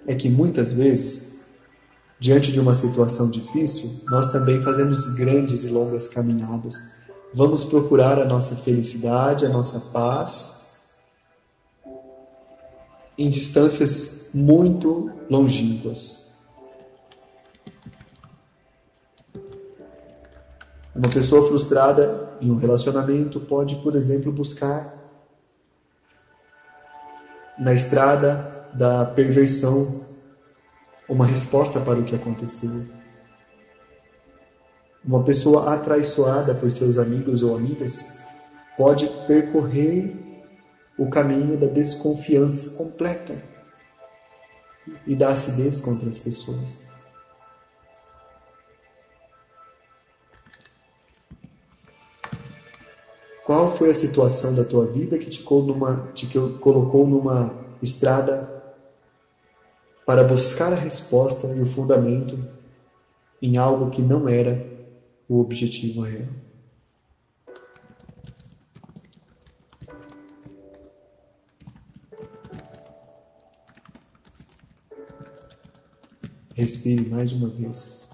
é 0.04 0.16
que 0.16 0.28
muitas 0.28 0.72
vezes, 0.72 1.44
diante 2.18 2.50
de 2.50 2.58
uma 2.58 2.74
situação 2.74 3.30
difícil, 3.30 3.88
nós 4.10 4.30
também 4.30 4.60
fazemos 4.62 5.14
grandes 5.14 5.62
e 5.62 5.68
longas 5.68 6.08
caminhadas. 6.08 6.74
Vamos 7.32 7.64
procurar 7.64 8.18
a 8.18 8.24
nossa 8.24 8.56
felicidade, 8.56 9.46
a 9.46 9.48
nossa 9.48 9.78
paz 9.92 10.60
em 13.16 13.28
distâncias 13.28 14.30
muito 14.34 15.12
longínquas. 15.30 16.30
Uma 20.94 21.08
pessoa 21.08 21.46
frustrada 21.46 22.36
em 22.40 22.50
um 22.50 22.56
relacionamento 22.56 23.38
pode, 23.40 23.76
por 23.76 23.94
exemplo, 23.94 24.32
buscar 24.32 24.98
na 27.58 27.74
estrada 27.74 28.68
da 28.72 29.04
perversão 29.04 30.04
uma 31.08 31.26
resposta 31.26 31.78
para 31.78 31.98
o 31.98 32.04
que 32.04 32.14
aconteceu. 32.14 32.99
Uma 35.04 35.22
pessoa 35.22 35.74
atraiçoada 35.74 36.54
por 36.54 36.70
seus 36.70 36.98
amigos 36.98 37.42
ou 37.42 37.56
amigas 37.56 38.20
pode 38.76 39.08
percorrer 39.26 40.14
o 40.98 41.08
caminho 41.08 41.58
da 41.58 41.66
desconfiança 41.66 42.76
completa 42.76 43.42
e 45.06 45.16
da 45.16 45.30
acidez 45.30 45.80
contra 45.80 46.08
as 46.08 46.18
pessoas. 46.18 46.84
Qual 53.46 53.74
foi 53.76 53.90
a 53.90 53.94
situação 53.94 54.54
da 54.54 54.64
tua 54.64 54.86
vida 54.86 55.18
que 55.18 55.28
te, 55.28 55.42
numa, 55.50 56.06
te 56.14 56.28
colocou 56.60 57.08
numa 57.08 57.52
estrada 57.82 58.48
para 60.06 60.22
buscar 60.22 60.72
a 60.72 60.76
resposta 60.76 61.48
e 61.48 61.60
o 61.60 61.66
fundamento 61.66 62.38
em 63.40 63.56
algo 63.56 63.90
que 63.90 64.02
não 64.02 64.28
era 64.28 64.69
o 65.30 65.40
objetivo 65.40 66.00
real? 66.00 66.26
Respire 76.52 77.08
mais 77.08 77.32
uma 77.32 77.48
vez. 77.48 78.10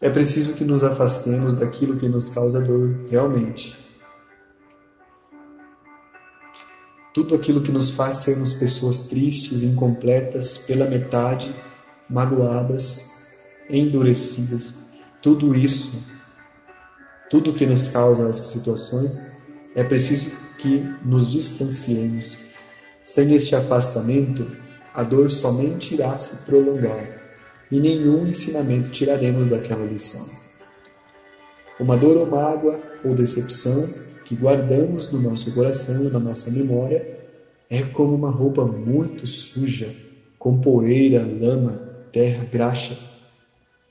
É 0.00 0.10
preciso 0.10 0.54
que 0.54 0.64
nos 0.64 0.82
afastemos 0.82 1.54
daquilo 1.54 1.96
que 1.96 2.08
nos 2.08 2.28
causa 2.28 2.60
dor 2.60 3.06
realmente. 3.08 3.81
Tudo 7.14 7.34
aquilo 7.34 7.62
que 7.62 7.72
nos 7.72 7.90
faz 7.90 8.16
sermos 8.16 8.54
pessoas 8.54 9.00
tristes, 9.00 9.62
incompletas, 9.62 10.58
pela 10.58 10.86
metade, 10.86 11.54
magoadas, 12.08 13.10
endurecidas, 13.68 14.74
tudo 15.20 15.54
isso 15.54 16.12
tudo 17.32 17.54
que 17.54 17.64
nos 17.64 17.88
causa 17.88 18.28
essas 18.28 18.48
situações, 18.48 19.18
é 19.74 19.82
preciso 19.82 20.32
que 20.58 20.86
nos 21.02 21.32
distanciemos. 21.32 22.52
Sem 23.02 23.34
este 23.34 23.56
afastamento, 23.56 24.46
a 24.92 25.02
dor 25.02 25.30
somente 25.30 25.94
irá 25.94 26.18
se 26.18 26.44
prolongar 26.44 27.02
e 27.70 27.80
nenhum 27.80 28.26
ensinamento 28.26 28.90
tiraremos 28.90 29.48
daquela 29.48 29.82
lição. 29.86 30.28
Uma 31.80 31.96
dor 31.96 32.18
ou 32.18 32.26
mágoa 32.26 32.78
ou 33.02 33.14
decepção 33.14 33.88
que 34.32 34.36
guardamos 34.36 35.12
no 35.12 35.20
nosso 35.20 35.52
coração, 35.52 36.04
na 36.04 36.18
nossa 36.18 36.50
memória, 36.50 37.06
é 37.68 37.82
como 37.82 38.14
uma 38.14 38.30
roupa 38.30 38.64
muito 38.64 39.26
suja, 39.26 39.94
com 40.38 40.58
poeira, 40.58 41.22
lama, 41.22 41.78
terra, 42.10 42.46
graxa 42.50 42.96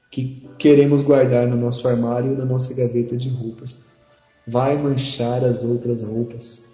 que 0.09 0.43
queremos 0.57 1.03
guardar 1.03 1.47
no 1.47 1.55
nosso 1.55 1.87
armário 1.87 2.35
na 2.35 2.43
nossa 2.43 2.73
gaveta 2.73 3.15
de 3.15 3.29
roupas. 3.29 3.91
Vai 4.47 4.75
manchar 4.75 5.45
as 5.45 5.63
outras 5.63 6.01
roupas. 6.01 6.71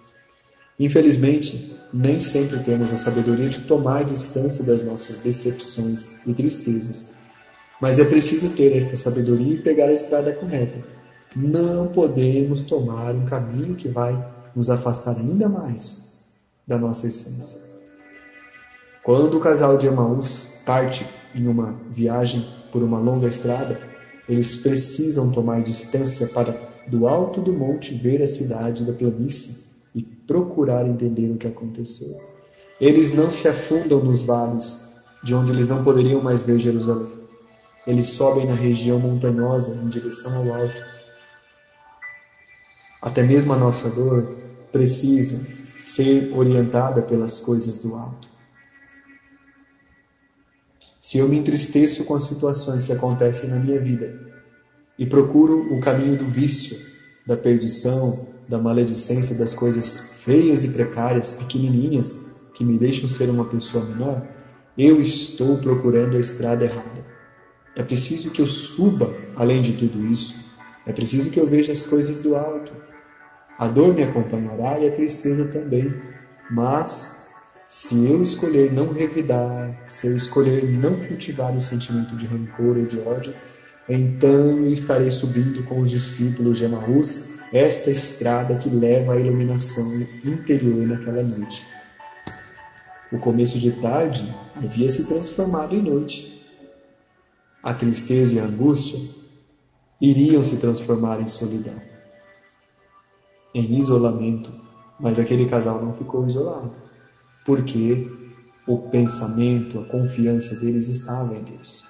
Infelizmente, 0.79 1.73
nem 1.93 2.21
sempre 2.21 2.59
temos 2.59 2.91
a 2.91 2.95
sabedoria 2.95 3.49
de 3.49 3.59
tomar 3.59 4.05
distância 4.05 4.63
das 4.63 4.81
nossas 4.81 5.17
decepções 5.17 6.25
e 6.25 6.33
tristezas. 6.33 7.09
Mas 7.81 7.99
é 7.99 8.05
preciso 8.05 8.49
ter 8.49 8.75
esta 8.75 8.95
sabedoria 8.95 9.55
e 9.55 9.61
pegar 9.61 9.87
a 9.87 9.93
estrada 9.93 10.31
correta. 10.31 10.96
Não 11.39 11.87
podemos 11.89 12.63
tomar 12.63 13.13
um 13.13 13.23
caminho 13.23 13.75
que 13.75 13.87
vai 13.87 14.17
nos 14.55 14.71
afastar 14.71 15.15
ainda 15.15 15.47
mais 15.47 16.07
da 16.65 16.79
nossa 16.79 17.07
essência. 17.07 17.61
Quando 19.03 19.37
o 19.37 19.39
casal 19.39 19.77
de 19.77 19.85
Emaús 19.85 20.63
parte 20.65 21.05
em 21.35 21.47
uma 21.47 21.79
viagem 21.91 22.43
por 22.71 22.81
uma 22.81 22.97
longa 22.97 23.27
estrada, 23.27 23.79
eles 24.27 24.55
precisam 24.55 25.31
tomar 25.31 25.61
distância 25.61 26.25
para 26.25 26.59
do 26.87 27.07
alto 27.07 27.39
do 27.39 27.53
monte 27.53 27.93
ver 27.93 28.23
a 28.23 28.27
cidade 28.27 28.83
da 28.83 28.91
planície 28.91 29.67
e 29.93 30.01
procurar 30.01 30.87
entender 30.87 31.29
o 31.29 31.37
que 31.37 31.45
aconteceu. 31.45 32.17
Eles 32.81 33.13
não 33.13 33.31
se 33.31 33.47
afundam 33.47 34.03
nos 34.03 34.23
vales 34.23 34.87
de 35.23 35.35
onde 35.35 35.51
eles 35.51 35.67
não 35.67 35.83
poderiam 35.83 36.19
mais 36.19 36.41
ver 36.41 36.57
Jerusalém. 36.57 37.11
Eles 37.85 38.07
sobem 38.07 38.47
na 38.47 38.55
região 38.55 38.99
montanhosa 38.99 39.75
em 39.75 39.87
direção 39.87 40.35
ao 40.35 40.61
alto. 40.61 40.96
Até 43.01 43.23
mesmo 43.23 43.53
a 43.53 43.57
nossa 43.57 43.89
dor 43.89 44.27
precisa 44.71 45.45
ser 45.79 46.31
orientada 46.33 47.01
pelas 47.01 47.39
coisas 47.39 47.79
do 47.79 47.95
alto. 47.95 48.27
Se 50.99 51.19
eu 51.19 51.29
me 51.29 51.37
entristeço 51.37 52.03
com 52.03 52.15
as 52.15 52.27
situações 52.27 52.83
que 52.83 52.91
acontecem 52.91 53.49
na 53.49 53.59
minha 53.59 53.79
vida 53.79 54.13
e 54.97 55.05
procuro 55.05 55.73
o 55.73 55.79
caminho 55.79 56.17
do 56.17 56.27
vício, 56.27 56.77
da 57.25 57.37
perdição, 57.37 58.25
da 58.47 58.59
maledicência, 58.59 59.35
das 59.35 59.53
coisas 59.53 59.85
feias 60.23 60.63
e 60.63 60.69
precárias, 60.69 61.31
pequenininhas, 61.31 62.07
que 62.55 62.65
me 62.65 62.77
deixam 62.77 63.07
ser 63.07 63.29
uma 63.29 63.45
pessoa 63.45 63.85
menor, 63.85 64.27
eu 64.77 64.99
estou 64.99 65.57
procurando 65.59 66.17
a 66.17 66.19
estrada 66.19 66.65
errada. 66.65 67.05
É 67.75 67.83
preciso 67.83 68.31
que 68.31 68.41
eu 68.41 68.47
suba 68.47 69.13
além 69.35 69.61
de 69.61 69.73
tudo 69.73 70.05
isso. 70.07 70.46
É 70.87 70.93
preciso 70.93 71.29
que 71.29 71.39
eu 71.39 71.45
veja 71.45 71.73
as 71.73 71.85
coisas 71.85 72.21
do 72.21 72.35
alto. 72.35 72.71
A 73.59 73.67
dor 73.67 73.93
me 73.93 74.03
acompanhará 74.03 74.79
e 74.79 74.87
a 74.87 74.91
tristeza 74.91 75.51
também, 75.51 75.93
mas 76.49 77.27
se 77.69 78.07
eu 78.07 78.23
escolher 78.23 78.71
não 78.71 78.93
revidar, 78.93 79.69
se 79.89 80.07
eu 80.07 80.15
escolher 80.15 80.63
não 80.79 80.95
cultivar 80.95 81.53
o 81.55 81.59
sentimento 81.59 82.15
de 82.15 82.25
rancor 82.25 82.77
ou 82.77 82.85
de 82.85 82.99
ódio, 83.01 83.33
então 83.89 84.29
eu 84.29 84.71
estarei 84.71 85.11
subindo 85.11 85.63
com 85.65 85.81
os 85.81 85.89
discípulos 85.89 86.57
de 86.57 86.65
Emaús 86.65 87.37
esta 87.51 87.89
estrada 87.89 88.55
que 88.55 88.69
leva 88.69 89.13
à 89.13 89.19
iluminação 89.19 89.85
interior 90.23 90.87
naquela 90.87 91.23
noite. 91.23 91.65
O 93.11 93.17
começo 93.17 93.57
de 93.59 93.71
tarde 93.71 94.33
havia 94.55 94.89
se 94.89 95.05
transformado 95.05 95.75
em 95.75 95.81
noite. 95.81 96.45
A 97.63 97.73
tristeza 97.73 98.35
e 98.35 98.39
a 98.39 98.43
angústia 98.43 98.99
iriam 99.99 100.43
se 100.43 100.57
transformar 100.57 101.21
em 101.21 101.27
solidão, 101.27 101.81
em 103.53 103.77
isolamento, 103.77 104.53
mas 104.99 105.19
aquele 105.19 105.45
casal 105.45 105.83
não 105.83 105.93
ficou 105.93 106.25
isolado 106.25 106.71
porque 107.47 108.05
o 108.67 108.77
pensamento, 108.77 109.79
a 109.79 109.85
confiança 109.85 110.53
deles 110.57 110.89
estava 110.89 111.33
em 111.33 111.41
Deus. 111.41 111.85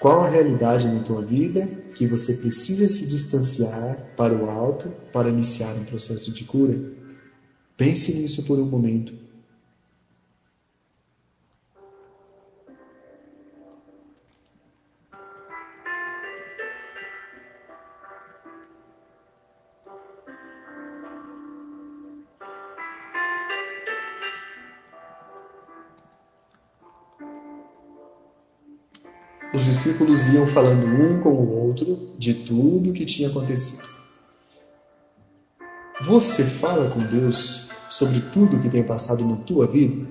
Qual 0.00 0.22
a 0.22 0.26
realidade 0.26 0.88
na 0.88 1.04
tua 1.04 1.22
vida 1.22 1.68
que 1.94 2.06
você 2.06 2.32
precisa 2.32 2.88
se 2.88 3.06
distanciar 3.06 3.98
para 4.16 4.34
o 4.34 4.48
alto 4.48 4.90
para 5.12 5.28
iniciar 5.28 5.76
um 5.76 5.84
processo 5.84 6.32
de 6.32 6.42
cura? 6.44 6.80
Pense 7.76 8.14
nisso 8.14 8.42
por 8.44 8.58
um 8.58 8.64
momento. 8.64 9.12
Discípulos 29.90 30.28
iam 30.28 30.46
falando 30.46 30.86
um 30.86 31.20
com 31.20 31.30
o 31.30 31.66
outro 31.66 31.98
de 32.16 32.32
tudo 32.32 32.90
o 32.90 32.92
que 32.92 33.04
tinha 33.04 33.28
acontecido. 33.28 33.82
Você 36.06 36.44
fala 36.44 36.88
com 36.90 37.00
Deus 37.00 37.68
sobre 37.90 38.20
tudo 38.32 38.56
o 38.56 38.60
que 38.60 38.70
tem 38.70 38.84
passado 38.84 39.26
na 39.26 39.36
tua 39.36 39.66
vida? 39.66 40.06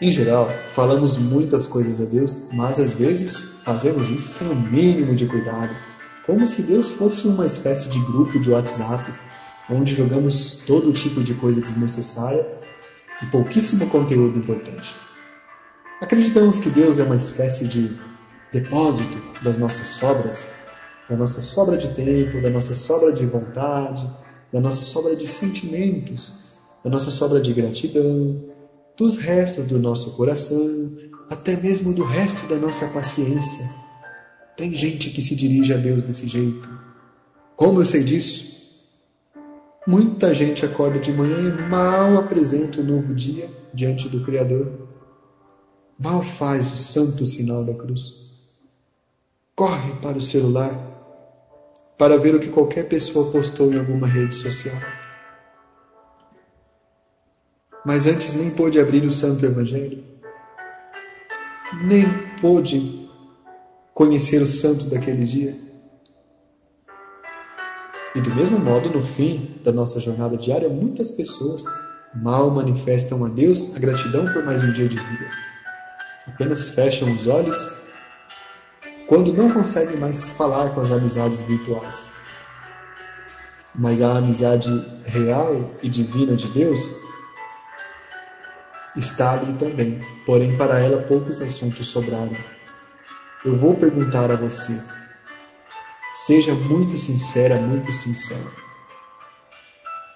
Em 0.00 0.10
geral, 0.10 0.48
falamos 0.74 1.16
muitas 1.16 1.66
coisas 1.66 2.00
a 2.00 2.04
Deus, 2.04 2.48
mas 2.52 2.80
às 2.80 2.92
vezes 2.92 3.62
fazemos 3.64 4.10
isso 4.10 4.28
sem 4.28 4.48
o 4.48 4.56
mínimo 4.56 5.14
de 5.14 5.26
cuidado, 5.26 5.74
como 6.26 6.44
se 6.46 6.62
Deus 6.62 6.90
fosse 6.90 7.28
uma 7.28 7.46
espécie 7.46 7.88
de 7.88 8.00
grupo 8.00 8.40
de 8.40 8.50
WhatsApp 8.50 9.12
onde 9.70 9.94
jogamos 9.94 10.64
todo 10.66 10.92
tipo 10.92 11.22
de 11.22 11.34
coisa 11.34 11.60
desnecessária 11.60 12.44
e 13.22 13.26
pouquíssimo 13.26 13.86
conteúdo 13.86 14.36
importante. 14.36 14.92
Acreditamos 16.02 16.58
que 16.58 16.68
Deus 16.68 16.98
é 16.98 17.04
uma 17.04 17.14
espécie 17.14 17.68
de 17.68 17.96
depósito 18.52 19.16
das 19.40 19.56
nossas 19.56 19.86
sobras, 19.86 20.48
da 21.08 21.16
nossa 21.16 21.40
sobra 21.40 21.78
de 21.78 21.94
tempo, 21.94 22.40
da 22.40 22.50
nossa 22.50 22.74
sobra 22.74 23.12
de 23.12 23.24
vontade, 23.24 24.04
da 24.52 24.60
nossa 24.60 24.82
sobra 24.82 25.14
de 25.14 25.28
sentimentos, 25.28 26.54
da 26.82 26.90
nossa 26.90 27.08
sobra 27.08 27.40
de 27.40 27.52
gratidão, 27.52 28.42
dos 28.96 29.16
restos 29.16 29.66
do 29.66 29.78
nosso 29.78 30.16
coração, 30.16 30.90
até 31.30 31.56
mesmo 31.56 31.92
do 31.92 32.02
resto 32.02 32.48
da 32.48 32.56
nossa 32.56 32.88
paciência. 32.88 33.70
Tem 34.56 34.74
gente 34.74 35.08
que 35.10 35.22
se 35.22 35.36
dirige 35.36 35.72
a 35.72 35.76
Deus 35.76 36.02
desse 36.02 36.26
jeito. 36.26 36.68
Como 37.54 37.80
eu 37.80 37.84
sei 37.84 38.02
disso? 38.02 38.50
Muita 39.86 40.34
gente 40.34 40.64
acorda 40.64 40.98
de 40.98 41.12
manhã 41.12 41.56
e 41.56 41.70
mal 41.70 42.18
apresenta 42.18 42.80
o 42.80 42.84
novo 42.84 43.14
dia 43.14 43.48
diante 43.72 44.08
do 44.08 44.20
Criador. 44.24 44.81
Mal 46.02 46.22
faz 46.22 46.72
o 46.72 46.76
santo 46.76 47.24
sinal 47.24 47.64
da 47.64 47.74
cruz. 47.74 48.32
Corre 49.54 49.92
para 50.00 50.18
o 50.18 50.22
celular 50.22 50.74
para 51.96 52.16
ver 52.18 52.34
o 52.34 52.40
que 52.40 52.48
qualquer 52.48 52.88
pessoa 52.88 53.30
postou 53.30 53.72
em 53.72 53.78
alguma 53.78 54.06
rede 54.06 54.34
social. 54.34 54.74
mas 57.84 58.06
antes 58.06 58.36
nem 58.36 58.50
pôde 58.50 58.80
abrir 58.80 59.04
o 59.04 59.10
Santo 59.10 59.44
Evangelho, 59.44 60.02
nem 61.84 62.04
pôde 62.40 63.08
conhecer 63.92 64.40
o 64.40 64.46
santo 64.46 64.84
daquele 64.84 65.24
dia. 65.24 65.56
E 68.14 68.20
do 68.20 68.34
mesmo 68.34 68.58
modo, 68.58 68.90
no 68.90 69.02
fim 69.02 69.58
da 69.64 69.72
nossa 69.72 69.98
jornada 69.98 70.36
diária, 70.36 70.68
muitas 70.68 71.10
pessoas 71.10 71.64
mal 72.14 72.50
manifestam 72.50 73.24
a 73.24 73.28
Deus 73.28 73.74
a 73.74 73.78
gratidão 73.78 74.30
por 74.32 74.44
mais 74.44 74.62
um 74.62 74.72
dia 74.72 74.86
de 74.86 74.96
vida. 74.96 75.51
Apenas 76.26 76.70
fecham 76.70 77.14
os 77.14 77.26
olhos 77.26 77.82
quando 79.08 79.32
não 79.32 79.50
conseguem 79.50 79.96
mais 79.96 80.30
falar 80.30 80.70
com 80.70 80.80
as 80.80 80.90
amizades 80.90 81.42
virtuais. 81.42 82.02
Mas 83.74 84.00
a 84.00 84.16
amizade 84.16 84.70
real 85.04 85.74
e 85.82 85.88
divina 85.88 86.36
de 86.36 86.48
Deus 86.48 86.96
está 88.96 89.32
ali 89.32 89.52
também, 89.54 90.00
porém 90.24 90.56
para 90.56 90.78
ela 90.78 91.02
poucos 91.02 91.40
assuntos 91.40 91.88
sobraram. 91.88 92.36
Eu 93.44 93.56
vou 93.56 93.74
perguntar 93.74 94.30
a 94.30 94.36
você, 94.36 94.80
seja 96.12 96.54
muito 96.54 96.96
sincera, 96.96 97.56
muito 97.56 97.90
sincero. 97.90 98.50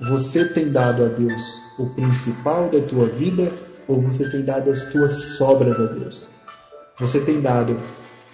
Você 0.08 0.52
tem 0.52 0.70
dado 0.70 1.04
a 1.04 1.08
Deus 1.08 1.62
o 1.78 1.90
principal 1.90 2.68
da 2.68 2.80
tua 2.86 3.06
vida 3.06 3.65
ou 3.88 4.00
você 4.00 4.30
tem 4.30 4.44
dado 4.44 4.70
as 4.70 4.86
tuas 4.86 5.36
sobras 5.36 5.78
a 5.78 5.86
Deus? 5.86 6.28
Você 6.98 7.20
tem 7.20 7.40
dado 7.40 7.80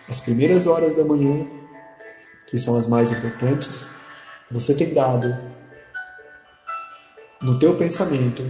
as 0.09 0.21
primeiras 0.21 0.67
horas 0.67 0.95
da 0.95 1.05
manhã, 1.05 1.47
que 2.49 2.59
são 2.59 2.77
as 2.77 2.87
mais 2.87 3.11
importantes, 3.11 3.87
você 4.51 4.75
tem 4.75 4.93
dado 4.93 5.35
no 7.41 7.59
teu 7.59 7.77
pensamento 7.77 8.43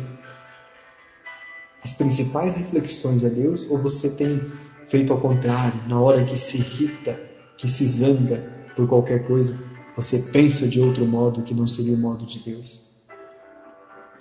as 1.83 1.95
principais 1.95 2.55
reflexões 2.55 3.25
a 3.25 3.29
Deus 3.29 3.69
ou 3.71 3.79
você 3.79 4.11
tem 4.11 4.41
feito 4.87 5.13
ao 5.13 5.21
contrário, 5.21 5.81
na 5.89 6.01
hora 6.01 6.25
que 6.25 6.37
se 6.37 6.59
irrita, 6.59 7.19
que 7.57 7.69
se 7.69 7.87
zanga 7.87 8.37
por 8.77 8.87
qualquer 8.87 9.27
coisa, 9.27 9.59
você 9.97 10.19
pensa 10.33 10.69
de 10.69 10.81
outro 10.81 11.07
modo 11.07 11.43
que 11.43 11.55
não 11.55 11.67
seria 11.67 11.95
o 11.95 11.99
modo 11.99 12.25
de 12.25 12.41
Deus? 12.41 12.93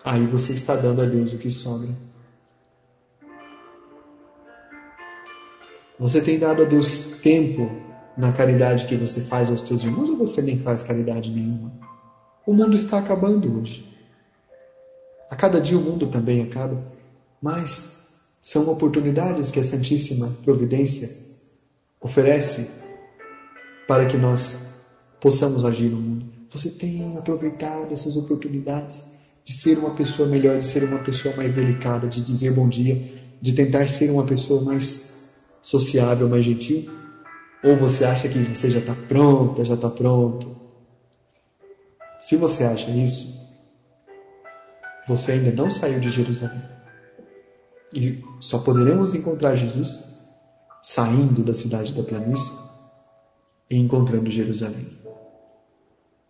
Aí 0.03 0.25
você 0.25 0.53
está 0.53 0.75
dando 0.75 1.01
a 1.01 1.05
Deus 1.05 1.33
o 1.33 1.37
que 1.37 1.49
sobra. 1.49 1.89
Você 6.01 6.19
tem 6.19 6.39
dado 6.39 6.63
a 6.63 6.65
Deus 6.65 7.19
tempo 7.21 7.69
na 8.17 8.33
caridade 8.33 8.87
que 8.87 8.97
você 8.97 9.21
faz 9.21 9.51
aos 9.51 9.61
teus 9.61 9.83
irmãos 9.83 10.09
ou 10.09 10.17
você 10.17 10.41
nem 10.41 10.57
faz 10.57 10.81
caridade 10.81 11.29
nenhuma? 11.29 11.71
O 12.43 12.53
mundo 12.53 12.75
está 12.75 12.97
acabando 12.97 13.59
hoje. 13.59 13.87
A 15.29 15.35
cada 15.35 15.61
dia 15.61 15.77
o 15.77 15.81
mundo 15.81 16.07
também 16.07 16.41
acaba, 16.41 16.83
mas 17.39 18.39
são 18.41 18.67
oportunidades 18.67 19.51
que 19.51 19.59
a 19.59 19.63
Santíssima 19.63 20.27
Providência 20.43 21.07
oferece 22.01 22.81
para 23.87 24.07
que 24.07 24.17
nós 24.17 24.87
possamos 25.19 25.63
agir 25.63 25.89
no 25.89 25.97
mundo. 25.97 26.25
Você 26.49 26.71
tem 26.71 27.15
aproveitado 27.15 27.93
essas 27.93 28.17
oportunidades 28.17 29.19
de 29.45 29.53
ser 29.53 29.77
uma 29.77 29.91
pessoa 29.91 30.27
melhor, 30.27 30.57
de 30.57 30.65
ser 30.65 30.83
uma 30.83 30.97
pessoa 30.97 31.35
mais 31.35 31.51
delicada, 31.51 32.07
de 32.07 32.21
dizer 32.21 32.53
bom 32.53 32.67
dia, 32.67 32.99
de 33.39 33.53
tentar 33.53 33.87
ser 33.87 34.09
uma 34.09 34.25
pessoa 34.25 34.63
mais 34.63 35.10
sociável, 35.61 36.27
mais 36.27 36.45
gentil? 36.45 36.89
Ou 37.63 37.75
você 37.75 38.05
acha 38.05 38.27
que 38.27 38.39
você 38.39 38.71
já 38.71 38.79
está 38.79 38.95
pronta, 39.07 39.63
já 39.63 39.75
está 39.75 39.89
pronto? 39.89 40.55
Se 42.21 42.35
você 42.35 42.63
acha 42.63 42.89
isso, 42.91 43.39
você 45.07 45.33
ainda 45.33 45.51
não 45.51 45.69
saiu 45.69 45.99
de 45.99 46.09
Jerusalém. 46.09 46.61
E 47.93 48.23
só 48.39 48.59
poderemos 48.59 49.13
encontrar 49.13 49.55
Jesus 49.55 50.11
saindo 50.81 51.43
da 51.43 51.53
cidade 51.53 51.93
da 51.93 52.03
planície 52.03 52.53
e 53.69 53.77
encontrando 53.77 54.29
Jerusalém. 54.29 54.87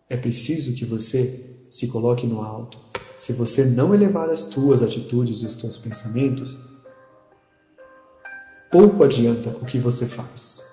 É 0.09 0.17
preciso 0.17 0.75
que 0.75 0.83
você 0.83 1.57
se 1.69 1.87
coloque 1.87 2.27
no 2.27 2.41
alto. 2.41 2.77
Se 3.19 3.31
você 3.31 3.63
não 3.65 3.93
elevar 3.93 4.29
as 4.29 4.45
tuas 4.45 4.81
atitudes 4.81 5.41
e 5.41 5.45
os 5.45 5.55
teus 5.55 5.77
pensamentos, 5.77 6.57
pouco 8.71 9.03
adianta 9.03 9.49
o 9.61 9.65
que 9.65 9.77
você 9.77 10.05
faz. 10.05 10.71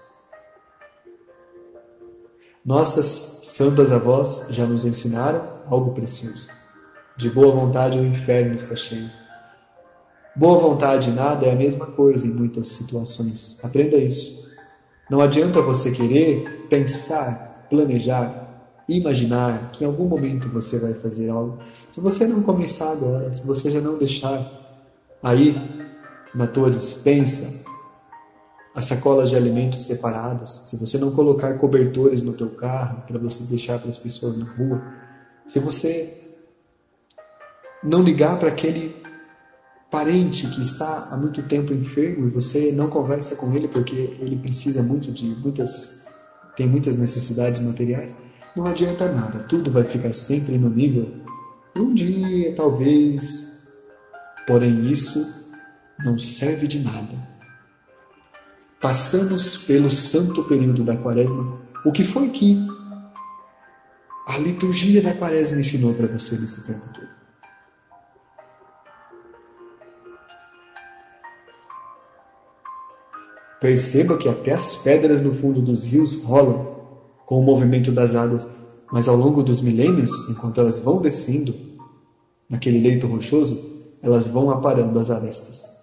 Nossas 2.64 3.06
santas 3.44 3.90
avós 3.90 4.46
já 4.50 4.64
nos 4.64 4.84
ensinaram 4.84 5.42
algo 5.66 5.92
precioso. 5.92 6.46
De 7.16 7.28
boa 7.28 7.52
vontade 7.52 7.98
o 7.98 8.06
inferno 8.06 8.54
está 8.54 8.76
cheio. 8.76 9.10
Boa 10.36 10.58
vontade 10.60 11.10
e 11.10 11.12
nada 11.12 11.46
é 11.46 11.50
a 11.50 11.56
mesma 11.56 11.86
coisa 11.86 12.24
em 12.24 12.30
muitas 12.30 12.68
situações. 12.68 13.58
Aprenda 13.64 13.96
isso. 13.96 14.46
Não 15.10 15.20
adianta 15.20 15.60
você 15.60 15.90
querer 15.90 16.68
pensar, 16.68 17.66
planejar, 17.68 18.46
imaginar 18.88 19.70
que 19.72 19.82
em 19.82 19.86
algum 19.86 20.04
momento 20.04 20.48
você 20.50 20.78
vai 20.78 20.94
fazer 20.94 21.30
algo. 21.30 21.58
Se 21.88 22.00
você 22.00 22.26
não 22.26 22.42
começar 22.42 22.92
agora, 22.92 23.32
se 23.34 23.44
você 23.44 23.70
já 23.70 23.80
não 23.80 23.98
deixar 23.98 24.40
aí 25.22 25.56
na 26.34 26.46
tua 26.46 26.70
dispensa 26.70 27.67
as 28.78 28.84
sacolas 28.84 29.28
de 29.28 29.34
alimentos 29.34 29.82
separadas, 29.82 30.50
se 30.66 30.76
você 30.76 30.98
não 30.98 31.10
colocar 31.10 31.52
cobertores 31.54 32.22
no 32.22 32.32
teu 32.32 32.50
carro 32.50 33.02
para 33.08 33.18
você 33.18 33.42
deixar 33.42 33.76
para 33.80 33.88
as 33.88 33.98
pessoas 33.98 34.36
na 34.36 34.44
rua, 34.44 34.80
se 35.48 35.58
você 35.58 36.16
não 37.82 38.00
ligar 38.00 38.38
para 38.38 38.50
aquele 38.50 38.94
parente 39.90 40.46
que 40.46 40.60
está 40.60 41.08
há 41.10 41.16
muito 41.16 41.42
tempo 41.42 41.72
enfermo 41.72 42.28
e 42.28 42.30
você 42.30 42.70
não 42.70 42.88
conversa 42.88 43.34
com 43.34 43.52
ele 43.52 43.66
porque 43.66 44.16
ele 44.20 44.36
precisa 44.36 44.80
muito 44.80 45.10
de 45.10 45.24
muitas 45.24 46.06
tem 46.56 46.68
muitas 46.68 46.94
necessidades 46.94 47.58
materiais, 47.58 48.14
não 48.54 48.64
adianta 48.64 49.10
nada, 49.10 49.40
tudo 49.40 49.72
vai 49.72 49.82
ficar 49.82 50.14
sempre 50.14 50.56
no 50.56 50.70
nível 50.70 51.12
um 51.74 51.92
dia, 51.94 52.54
talvez. 52.54 53.66
Porém 54.46 54.88
isso 54.88 55.24
não 56.04 56.16
serve 56.16 56.68
de 56.68 56.78
nada 56.78 57.37
passamos 58.80 59.56
pelo 59.58 59.90
santo 59.90 60.44
período 60.44 60.84
da 60.84 60.96
quaresma, 60.96 61.58
o 61.84 61.92
que 61.92 62.04
foi 62.04 62.28
que 62.30 62.56
a 64.26 64.38
liturgia 64.38 65.02
da 65.02 65.14
quaresma 65.14 65.58
ensinou 65.58 65.94
para 65.94 66.06
você 66.06 66.36
nesse 66.36 66.66
tempo 66.66 66.82
todo? 66.94 67.08
Perceba 73.60 74.16
que 74.16 74.28
até 74.28 74.52
as 74.52 74.76
pedras 74.76 75.20
no 75.20 75.34
fundo 75.34 75.60
dos 75.60 75.82
rios 75.82 76.22
rolam 76.22 76.78
com 77.26 77.40
o 77.40 77.42
movimento 77.42 77.90
das 77.90 78.14
águas, 78.14 78.46
mas 78.92 79.08
ao 79.08 79.16
longo 79.16 79.42
dos 79.42 79.60
milênios, 79.60 80.28
enquanto 80.30 80.60
elas 80.60 80.78
vão 80.78 81.02
descendo 81.02 81.54
naquele 82.48 82.78
leito 82.78 83.06
rochoso, 83.08 83.58
elas 84.00 84.28
vão 84.28 84.50
aparando 84.50 84.98
as 84.98 85.10
arestas. 85.10 85.77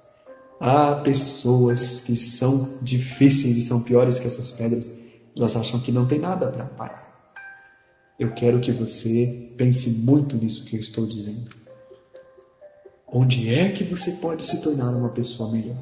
Há 0.60 0.96
pessoas 0.96 2.00
que 2.02 2.16
são 2.16 2.78
difíceis 2.82 3.58
e 3.58 3.62
são 3.62 3.82
piores 3.82 4.20
que 4.20 4.28
essas 4.28 4.52
pedras. 4.52 4.92
Elas 5.36 5.56
acham 5.56 5.80
que 5.80 5.92
não 5.92 6.08
tem 6.08 6.20
nada 6.20 6.48
para 6.52 6.66
parar. 6.66 7.34
Eu 8.18 8.34
quero 8.34 8.62
que 8.62 8.72
você 8.72 9.54
pense 9.58 9.90
muito 9.90 10.38
nisso 10.38 10.64
que 10.66 10.78
eu 10.78 10.80
estou 10.80 11.06
dizendo. 11.06 11.50
Onde 13.08 13.54
é 13.54 13.70
que 13.70 13.84
você 13.84 14.14
pode 14.14 14.44
se 14.44 14.62
tornar 14.62 14.92
uma 14.92 15.10
pessoa 15.10 15.52
melhor? 15.52 15.78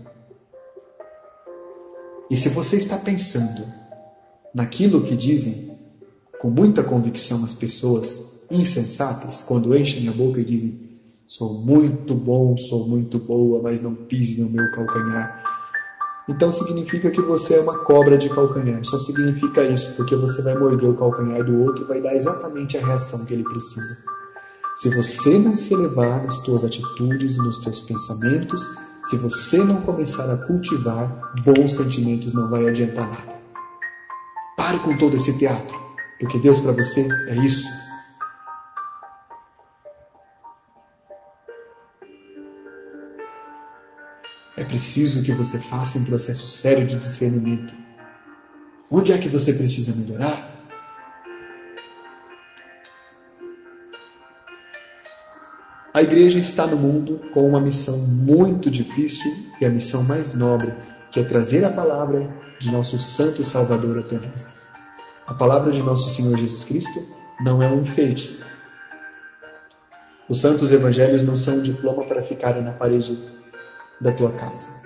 E 2.30 2.36
se 2.36 2.50
você 2.50 2.78
está 2.78 2.98
pensando 2.98 3.64
naquilo 4.54 5.04
que 5.04 5.16
dizem 5.16 5.72
com 6.40 6.50
muita 6.50 6.84
convicção 6.84 7.44
as 7.44 7.54
pessoas 7.54 8.48
insensatas, 8.52 9.42
quando 9.42 9.76
enchem 9.78 10.08
a 10.08 10.12
boca 10.12 10.40
e 10.42 10.44
dizem 10.44 10.93
Sou 11.28 11.54
muito 11.54 12.14
bom, 12.14 12.56
sou 12.58 12.88
muito 12.88 13.18
boa, 13.20 13.62
mas 13.62 13.82
não 13.82 13.96
pise 13.96 14.42
no 14.42 14.50
meu 14.50 14.70
calcanhar. 14.72 15.34
Então 16.30 16.52
significa 16.52 17.12
que 17.12 17.22
você 17.22 17.56
é 17.56 17.62
uma 17.62 17.78
cobra 17.84 18.18
de 18.18 18.30
calcanhar. 18.30 18.84
Só 18.84 18.98
significa 19.00 19.64
isso, 19.64 19.96
porque 19.96 20.16
você 20.16 20.42
vai 20.42 20.58
morder 20.58 20.90
o 20.90 20.96
calcanhar 20.96 21.44
do 21.44 21.60
outro 21.62 21.84
e 21.84 21.88
vai 21.88 22.02
dar 22.02 22.16
exatamente 22.16 22.78
a 22.78 22.86
reação 22.86 23.26
que 23.26 23.34
ele 23.34 23.44
precisa. 23.44 23.98
Se 24.76 24.90
você 24.90 25.38
não 25.38 25.56
se 25.56 25.74
elevar 25.74 26.22
nas 26.24 26.40
tuas 26.40 26.64
atitudes, 26.64 27.38
nos 27.38 27.60
teus 27.60 27.82
pensamentos, 27.82 28.62
se 29.06 29.18
você 29.18 29.58
não 29.58 29.82
começar 29.82 30.32
a 30.32 30.38
cultivar 30.48 31.14
bons 31.44 31.76
sentimentos, 31.76 32.34
não 32.34 32.50
vai 32.50 32.68
adiantar 32.68 33.08
nada. 33.10 33.42
Pare 34.56 34.80
com 34.80 34.98
todo 34.98 35.16
esse 35.16 35.38
teatro, 35.38 35.78
porque 36.20 36.40
Deus 36.40 36.60
para 36.60 36.72
você 36.72 37.08
é 37.28 37.36
isso. 37.36 37.83
Preciso 44.74 45.22
que 45.22 45.32
você 45.32 45.60
faça 45.60 46.00
um 46.00 46.04
processo 46.04 46.48
sério 46.48 46.88
de 46.88 46.96
discernimento. 46.96 47.72
Onde 48.90 49.12
é 49.12 49.18
que 49.20 49.30
você 49.30 49.54
precisa 49.54 49.96
melhorar? 49.96 50.52
A 55.94 56.02
igreja 56.02 56.40
está 56.40 56.66
no 56.66 56.76
mundo 56.76 57.22
com 57.36 57.48
uma 57.48 57.62
missão 57.62 57.96
muito 58.00 58.72
difícil 58.72 59.32
e 59.62 59.66
a 59.66 59.70
missão 59.70 60.02
mais 60.02 60.34
nobre, 60.34 60.74
que 61.12 61.20
é 61.20 61.24
trazer 61.24 61.64
a 61.64 61.70
palavra 61.70 62.28
de 62.58 62.72
nosso 62.72 62.98
Santo 62.98 63.44
Salvador 63.44 64.00
até 64.00 64.16
nós. 64.16 64.56
A 65.28 65.36
palavra 65.36 65.72
de 65.72 65.84
nosso 65.84 66.10
Senhor 66.10 66.36
Jesus 66.36 66.64
Cristo 66.64 67.00
não 67.42 67.62
é 67.62 67.68
um 67.68 67.84
enfeite. 67.84 68.40
Os 70.28 70.42
santos 70.42 70.72
evangelhos 70.72 71.22
não 71.22 71.38
são 71.38 71.58
um 71.58 71.62
diploma 71.62 72.06
para 72.06 72.24
ficarem 72.24 72.64
na 72.64 72.72
parede 72.72 73.43
da 74.04 74.12
tua 74.12 74.32
casa. 74.34 74.84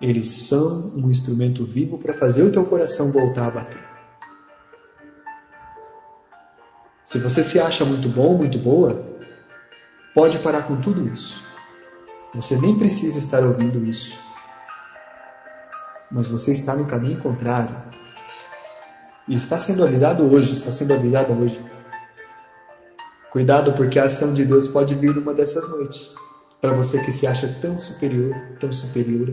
Eles 0.00 0.28
são 0.48 0.92
um 0.96 1.10
instrumento 1.10 1.64
vivo 1.64 1.98
para 1.98 2.14
fazer 2.14 2.42
o 2.42 2.50
teu 2.50 2.64
coração 2.64 3.12
voltar 3.12 3.48
a 3.48 3.50
bater. 3.50 3.88
Se 7.04 7.18
você 7.18 7.42
se 7.42 7.58
acha 7.60 7.84
muito 7.84 8.08
bom, 8.08 8.36
muito 8.36 8.58
boa, 8.58 9.06
pode 10.14 10.38
parar 10.38 10.62
com 10.62 10.80
tudo 10.80 11.06
isso. 11.12 11.46
Você 12.34 12.56
nem 12.56 12.78
precisa 12.78 13.18
estar 13.18 13.42
ouvindo 13.42 13.84
isso. 13.84 14.18
Mas 16.10 16.28
você 16.28 16.52
está 16.52 16.74
no 16.74 16.86
caminho 16.86 17.20
contrário. 17.20 17.74
E 19.26 19.36
está 19.36 19.58
sendo 19.58 19.84
avisado 19.84 20.22
hoje, 20.32 20.54
está 20.54 20.70
sendo 20.70 20.94
avisada 20.94 21.32
hoje. 21.32 21.62
Cuidado, 23.30 23.72
porque 23.72 23.98
a 23.98 24.04
ação 24.04 24.32
de 24.32 24.44
Deus 24.44 24.68
pode 24.68 24.94
vir 24.94 25.14
numa 25.14 25.34
dessas 25.34 25.68
noites. 25.68 26.14
Para 26.60 26.72
você 26.72 27.02
que 27.04 27.12
se 27.12 27.26
acha 27.26 27.48
tão 27.60 27.78
superior, 27.78 28.34
tão 28.58 28.72
superior. 28.72 29.32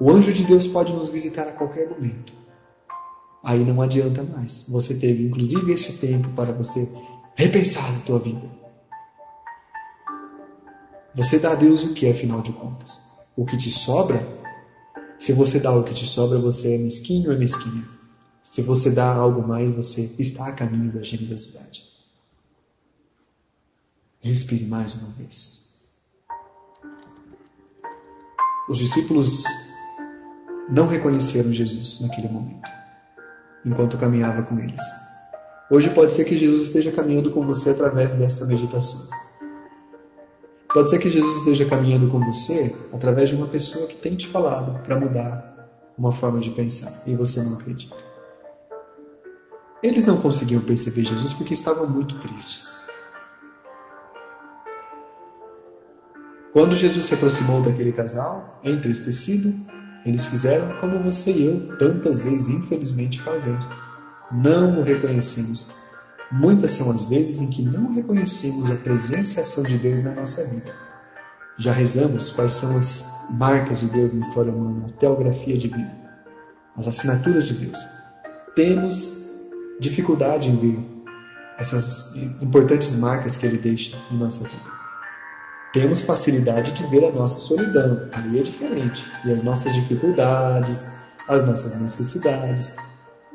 O 0.00 0.10
anjo 0.10 0.32
de 0.32 0.42
Deus 0.44 0.66
pode 0.66 0.92
nos 0.92 1.10
visitar 1.10 1.46
a 1.46 1.52
qualquer 1.52 1.88
momento. 1.88 2.32
Aí 3.44 3.62
não 3.62 3.82
adianta 3.82 4.22
mais. 4.22 4.64
Você 4.68 4.94
teve 4.94 5.26
inclusive 5.26 5.70
esse 5.72 5.98
tempo 5.98 6.30
para 6.30 6.52
você 6.52 6.88
repensar 7.36 7.86
a 7.94 8.00
tua 8.00 8.18
vida. 8.18 8.50
Você 11.14 11.38
dá 11.38 11.52
a 11.52 11.54
Deus 11.54 11.84
o 11.84 11.92
que, 11.92 12.08
afinal 12.08 12.40
de 12.40 12.52
contas? 12.52 12.98
O 13.36 13.44
que 13.44 13.56
te 13.56 13.70
sobra? 13.70 14.20
Se 15.18 15.32
você 15.32 15.60
dá 15.60 15.72
o 15.72 15.84
que 15.84 15.94
te 15.94 16.06
sobra, 16.06 16.38
você 16.38 16.74
é 16.74 16.78
mesquinho 16.78 17.28
ou 17.28 17.36
é 17.36 17.38
mesquinha? 17.38 17.84
Se 18.42 18.62
você 18.62 18.90
dá 18.90 19.14
algo 19.14 19.46
mais, 19.46 19.70
você 19.70 20.14
está 20.18 20.48
a 20.48 20.52
caminho 20.52 20.90
da 20.90 21.02
generosidade. 21.02 21.93
Respire 24.24 24.64
mais 24.64 24.94
uma 24.94 25.10
vez. 25.18 25.84
Os 28.70 28.78
discípulos 28.78 29.44
não 30.70 30.86
reconheceram 30.86 31.52
Jesus 31.52 32.00
naquele 32.00 32.28
momento, 32.30 32.66
enquanto 33.66 33.98
caminhava 33.98 34.42
com 34.44 34.58
eles. 34.58 34.80
Hoje 35.70 35.90
pode 35.90 36.10
ser 36.10 36.24
que 36.24 36.38
Jesus 36.38 36.68
esteja 36.68 36.90
caminhando 36.90 37.30
com 37.30 37.46
você 37.46 37.68
através 37.68 38.14
desta 38.14 38.46
meditação. 38.46 39.10
Pode 40.72 40.88
ser 40.88 40.98
que 41.00 41.10
Jesus 41.10 41.40
esteja 41.40 41.66
caminhando 41.66 42.08
com 42.08 42.18
você 42.24 42.74
através 42.94 43.28
de 43.28 43.34
uma 43.34 43.48
pessoa 43.48 43.86
que 43.86 43.96
tem 43.96 44.16
te 44.16 44.26
falado 44.26 44.82
para 44.84 44.98
mudar 44.98 45.68
uma 45.98 46.14
forma 46.14 46.40
de 46.40 46.48
pensar 46.48 47.02
e 47.06 47.14
você 47.14 47.42
não 47.42 47.58
acredita. 47.58 47.94
Eles 49.82 50.06
não 50.06 50.16
conseguiam 50.16 50.62
perceber 50.62 51.04
Jesus 51.04 51.34
porque 51.34 51.52
estavam 51.52 51.86
muito 51.86 52.18
tristes. 52.18 52.83
Quando 56.54 56.74
Jesus 56.74 57.04
se 57.04 57.12
aproximou 57.12 57.60
daquele 57.60 57.92
casal, 57.92 58.58
entristecido, 58.64 59.52
eles 60.06 60.24
fizeram 60.24 60.66
como 60.80 60.98
você 61.00 61.30
e 61.30 61.44
eu 61.44 61.76
tantas 61.76 62.20
vezes, 62.20 62.48
infelizmente, 62.48 63.20
fazemos. 63.20 63.66
Não 64.32 64.78
o 64.78 64.82
reconhecemos 64.82 65.84
Muitas 66.36 66.72
são 66.72 66.90
as 66.90 67.04
vezes 67.04 67.40
em 67.42 67.50
que 67.50 67.62
não 67.62 67.94
reconhecemos 67.94 68.68
a 68.68 68.74
presença 68.74 69.36
e 69.36 69.40
a 69.40 69.42
ação 69.44 69.62
de 69.62 69.78
Deus 69.78 70.02
na 70.02 70.12
nossa 70.12 70.42
vida. 70.44 70.72
Já 71.56 71.72
rezamos 71.72 72.30
quais 72.30 72.50
são 72.50 72.76
as 72.76 73.28
marcas 73.38 73.80
de 73.80 73.86
Deus 73.86 74.12
na 74.12 74.20
história 74.20 74.50
humana, 74.50 74.86
a 74.88 74.98
teografia 74.98 75.56
divina, 75.56 75.94
as 76.76 76.88
assinaturas 76.88 77.46
de 77.46 77.54
Deus. 77.54 77.78
Temos 78.56 79.24
dificuldade 79.78 80.48
em 80.48 80.56
ver 80.56 80.78
essas 81.56 82.16
importantes 82.42 82.96
marcas 82.96 83.36
que 83.36 83.46
Ele 83.46 83.58
deixa 83.58 83.96
em 84.10 84.16
nossa 84.16 84.42
vida. 84.42 84.83
Temos 85.74 86.00
facilidade 86.00 86.72
de 86.72 86.86
ver 86.86 87.04
a 87.04 87.12
nossa 87.12 87.38
solidão, 87.38 88.08
aí 88.12 88.38
é 88.38 88.42
diferente, 88.42 89.04
e 89.26 89.32
as 89.32 89.42
nossas 89.42 89.74
dificuldades, 89.74 90.86
as 91.28 91.44
nossas 91.44 91.74
necessidades 91.78 92.74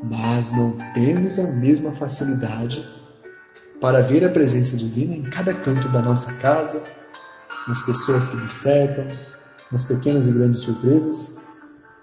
mas 0.04 0.52
não 0.54 0.78
temos 0.94 1.40
a 1.40 1.44
mesma 1.44 1.92
facilidade 1.92 2.86
para 3.82 4.02
ver 4.02 4.26
a 4.26 4.30
presença 4.30 4.78
divina 4.78 5.16
em 5.16 5.24
cada 5.24 5.54
canto 5.54 5.90
da 5.90 6.02
nossa 6.02 6.34
casa, 6.34 6.84
nas 7.68 7.82
pessoas 7.82 8.28
que 8.28 8.38
nos 8.38 8.54
cercam, 8.54 9.08
nas 9.72 9.84
pequenas 9.84 10.28
e 10.28 10.32
grandes 10.32 10.62
surpresas 10.62 11.40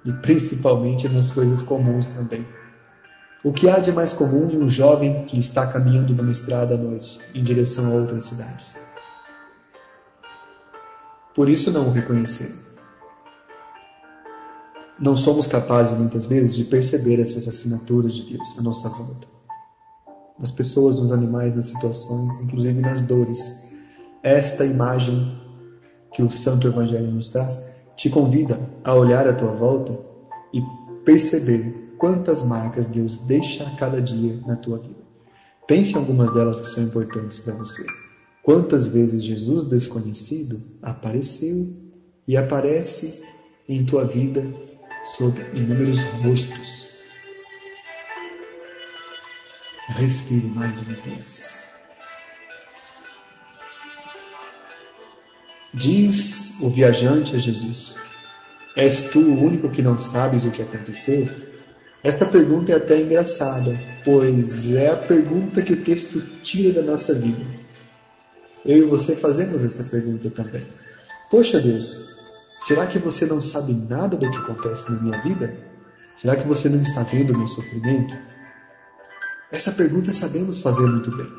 e 0.04 0.12
principalmente 0.12 1.08
nas 1.08 1.30
coisas 1.30 1.62
comuns 1.62 2.08
também. 2.08 2.46
O 3.42 3.52
que 3.52 3.68
há 3.68 3.78
de 3.78 3.92
mais 3.92 4.12
comum 4.12 4.50
em 4.50 4.58
um 4.58 4.68
jovem 4.68 5.24
que 5.24 5.38
está 5.38 5.66
caminhando 5.66 6.14
numa 6.14 6.32
estrada 6.32 6.74
à 6.74 6.78
noite 6.78 7.20
em 7.34 7.42
direção 7.42 7.86
a 7.86 7.94
outras 7.94 8.24
cidades? 8.24 8.76
Por 11.36 11.48
isso 11.48 11.70
não 11.70 11.88
o 11.88 11.92
reconheceram 11.92 12.66
não 14.98 15.16
somos 15.16 15.46
capazes 15.46 15.98
muitas 15.98 16.24
vezes 16.24 16.54
de 16.54 16.64
perceber 16.64 17.20
essas 17.20 17.46
assinaturas 17.46 18.14
de 18.14 18.34
Deus 18.34 18.58
à 18.58 18.62
nossa 18.62 18.88
volta. 18.88 19.26
Nas 20.38 20.50
pessoas, 20.50 20.96
nos 20.96 21.12
animais, 21.12 21.54
nas 21.54 21.66
situações, 21.66 22.40
inclusive 22.40 22.80
nas 22.80 23.02
dores. 23.02 23.74
Esta 24.22 24.64
imagem 24.64 25.36
que 26.12 26.22
o 26.22 26.30
Santo 26.30 26.66
Evangelho 26.66 27.10
nos 27.10 27.28
traz 27.28 27.58
te 27.96 28.08
convida 28.08 28.58
a 28.82 28.94
olhar 28.94 29.28
à 29.28 29.34
tua 29.34 29.52
volta 29.52 29.98
e 30.52 30.62
perceber 31.04 31.94
quantas 31.98 32.42
marcas 32.42 32.88
Deus 32.88 33.20
deixa 33.20 33.64
a 33.64 33.76
cada 33.76 34.00
dia 34.00 34.40
na 34.46 34.56
tua 34.56 34.78
vida. 34.78 35.06
Pense 35.66 35.92
em 35.92 35.96
algumas 35.96 36.32
delas 36.32 36.60
que 36.60 36.68
são 36.68 36.84
importantes 36.84 37.38
para 37.38 37.54
você. 37.54 37.84
Quantas 38.46 38.86
vezes 38.86 39.24
Jesus 39.24 39.64
desconhecido 39.64 40.62
apareceu 40.80 41.66
e 42.28 42.36
aparece 42.36 43.24
em 43.68 43.84
tua 43.84 44.04
vida 44.04 44.40
sob 45.18 45.36
inúmeros 45.52 46.00
rostos. 46.22 46.86
Respire 49.88 50.46
mais 50.54 50.80
uma 50.82 50.94
vez. 50.98 51.88
Diz 55.74 56.60
o 56.60 56.70
viajante 56.70 57.34
a 57.34 57.40
Jesus: 57.40 57.96
És 58.76 59.10
tu 59.10 59.18
o 59.18 59.42
único 59.42 59.68
que 59.70 59.82
não 59.82 59.98
sabes 59.98 60.44
o 60.44 60.52
que 60.52 60.62
aconteceu? 60.62 61.28
Esta 62.00 62.24
pergunta 62.24 62.70
é 62.70 62.76
até 62.76 63.02
engraçada, 63.02 63.76
pois 64.04 64.72
é 64.72 64.90
a 64.90 64.96
pergunta 64.96 65.62
que 65.62 65.72
o 65.72 65.82
texto 65.82 66.20
tira 66.44 66.80
da 66.80 66.92
nossa 66.92 67.12
vida. 67.12 67.65
Eu 68.66 68.78
e 68.78 68.82
você 68.82 69.16
fazemos 69.16 69.64
essa 69.64 69.84
pergunta 69.84 70.28
também. 70.30 70.62
Poxa 71.30 71.60
Deus, 71.60 72.16
Será 72.58 72.86
que 72.86 72.98
você 72.98 73.26
não 73.26 73.40
sabe 73.40 73.72
nada 73.72 74.16
do 74.16 74.30
que 74.30 74.38
acontece 74.38 74.90
na 74.90 75.00
minha 75.00 75.22
vida? 75.22 75.56
Será 76.16 76.34
que 76.34 76.48
você 76.48 76.68
não 76.68 76.82
está 76.82 77.02
vendo 77.02 77.32
o 77.32 77.38
meu 77.38 77.46
sofrimento? 77.46 78.18
Essa 79.52 79.72
pergunta 79.72 80.12
sabemos 80.12 80.58
fazer 80.58 80.86
muito 80.86 81.14
bem. 81.16 81.30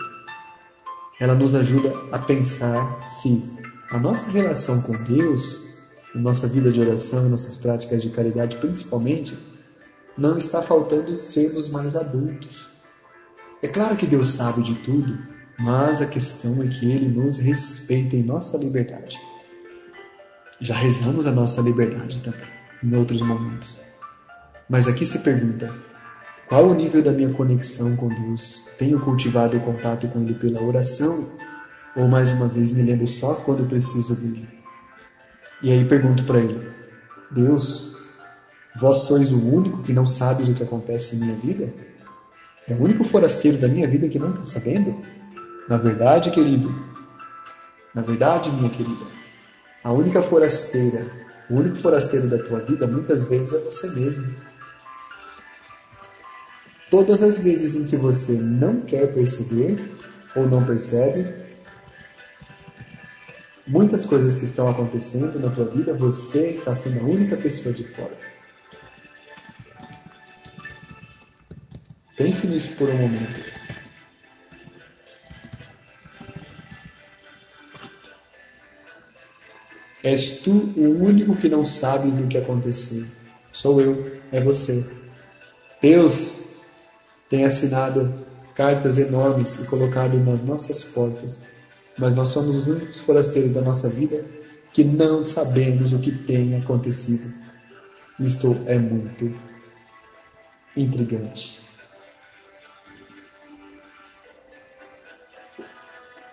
Ela 1.20 1.34
nos 1.34 1.56
ajuda 1.56 1.94
a 2.12 2.20
pensar 2.20 3.10
se 3.10 3.44
a 3.90 4.00
nossa 4.00 4.30
relação 4.32 4.82
com 4.84 4.94
Deus, 5.04 5.64
a 6.16 6.20
nossa 6.20 6.48
vida 6.48 6.72
de 6.72 6.80
oração, 6.80 7.28
nossas 7.28 7.58
práticas 7.58 8.02
de 8.02 8.10
caridade 8.10 8.58
principalmente, 8.58 9.38
não 10.18 10.38
está 10.38 10.62
faltando 10.62 11.18
sermos 11.18 11.68
mais 11.68 11.96
adultos. 11.96 12.70
É 13.62 13.68
claro 13.68 13.98
que 13.98 14.06
Deus 14.06 14.30
sabe 14.30 14.62
de 14.62 14.76
tudo, 14.76 15.18
mas 15.60 16.02
a 16.02 16.06
questão 16.06 16.62
é 16.62 16.68
que 16.68 16.90
Ele 16.90 17.14
nos 17.14 17.38
respeita 17.38 18.16
em 18.16 18.24
nossa 18.24 18.58
liberdade. 18.58 19.20
Já 20.60 20.76
rezamos 20.76 21.26
a 21.26 21.32
nossa 21.32 21.62
liberdade 21.62 22.20
também, 22.22 22.48
em 22.84 22.96
outros 22.96 23.22
momentos. 23.22 23.80
Mas 24.70 24.88
aqui 24.88 25.06
se 25.06 25.20
pergunta: 25.20 25.74
qual 26.48 26.68
o 26.68 26.74
nível 26.74 27.02
da 27.02 27.12
minha 27.12 27.30
conexão 27.30 27.96
com 27.96 28.08
Deus? 28.08 28.66
Tenho 28.78 29.00
cultivado 29.00 29.58
o 29.58 29.62
contato 29.62 30.08
com 30.08 30.22
Ele 30.22 30.34
pela 30.34 30.62
oração? 30.62 31.28
Ou 31.96 32.08
mais 32.08 32.32
uma 32.32 32.48
vez 32.48 32.72
me 32.72 32.84
lembro 32.84 33.08
só 33.08 33.34
quando 33.34 33.68
preciso 33.68 34.16
dele? 34.16 34.48
E 35.62 35.72
aí 35.72 35.84
pergunto 35.86 36.24
para 36.24 36.40
ele: 36.40 36.72
Deus, 37.32 37.98
vós 38.76 39.00
sois 39.00 39.32
o 39.32 39.44
único 39.44 39.82
que 39.82 39.92
não 39.92 40.06
sabes 40.06 40.48
o 40.48 40.54
que 40.54 40.62
acontece 40.62 41.16
em 41.16 41.20
minha 41.20 41.36
vida? 41.36 41.74
É 42.68 42.74
o 42.76 42.84
único 42.84 43.04
forasteiro 43.04 43.58
da 43.58 43.68
minha 43.68 43.88
vida 43.88 44.08
que 44.08 44.20
não 44.20 44.30
está 44.30 44.44
sabendo? 44.44 45.02
Na 45.68 45.78
verdade, 45.78 46.32
querido, 46.32 46.74
na 47.94 48.02
verdade, 48.02 48.50
minha 48.52 48.70
querida, 48.70 49.06
a 49.84 49.92
única 49.92 50.22
forasteira, 50.22 51.06
o 51.50 51.56
único 51.56 51.78
forasteiro 51.78 52.28
da 52.28 52.38
tua 52.38 52.60
vida 52.60 52.88
muitas 52.88 53.28
vezes 53.28 53.54
é 53.54 53.60
você 53.60 53.90
mesmo. 53.90 54.34
Todas 56.90 57.22
as 57.22 57.38
vezes 57.38 57.76
em 57.76 57.86
que 57.86 57.98
você 57.98 58.34
não 58.34 58.80
quer 58.82 59.14
perceber, 59.14 59.78
ou 60.38 60.48
não 60.48 60.64
percebe. 60.64 61.28
Muitas 63.66 64.06
coisas 64.06 64.38
que 64.38 64.46
estão 64.46 64.70
acontecendo 64.70 65.38
na 65.40 65.50
tua 65.50 65.66
vida, 65.66 65.94
você 65.94 66.52
está 66.52 66.74
sendo 66.74 67.02
a 67.02 67.04
única 67.04 67.36
pessoa 67.36 67.74
de 67.74 67.84
fora. 67.84 68.16
Pense 72.16 72.48
nisso 72.48 72.76
por 72.78 72.90
um 72.90 72.98
momento. 72.98 73.57
És 80.08 80.40
tu 80.40 80.52
o 80.78 81.04
único 81.04 81.36
que 81.36 81.50
não 81.50 81.66
sabes 81.66 82.16
do 82.16 82.28
que 82.28 82.38
aconteceu. 82.38 83.04
Sou 83.52 83.82
eu, 83.82 84.10
é 84.32 84.40
você. 84.40 84.82
Deus 85.82 86.62
tem 87.30 87.44
assinado 87.44 88.14
cartas 88.56 88.98
enormes 88.98 89.60
e 89.60 89.66
colocado 89.66 90.18
nas 90.24 90.42
nossas 90.42 90.82
portas, 90.82 91.42
mas 91.98 92.16
nós 92.16 92.30
somos 92.30 92.56
os 92.56 92.68
únicos 92.68 93.00
forasteiros 93.00 93.52
da 93.52 93.60
nossa 93.60 93.90
vida 93.90 94.24
que 94.72 94.82
não 94.82 95.26
sabemos 95.26 95.92
o 95.92 96.00
que 96.00 96.12
tem 96.14 96.56
acontecido. 96.56 97.30
Isto 98.18 98.58
é 98.66 98.78
muito 98.78 99.38
intrigante. 100.78 101.60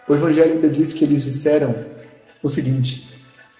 O 0.06 0.14
Evangelho 0.14 0.52
ainda 0.52 0.68
diz 0.68 0.92
que 0.92 1.02
eles 1.02 1.24
disseram 1.24 1.74
o 2.40 2.48
seguinte: 2.48 3.13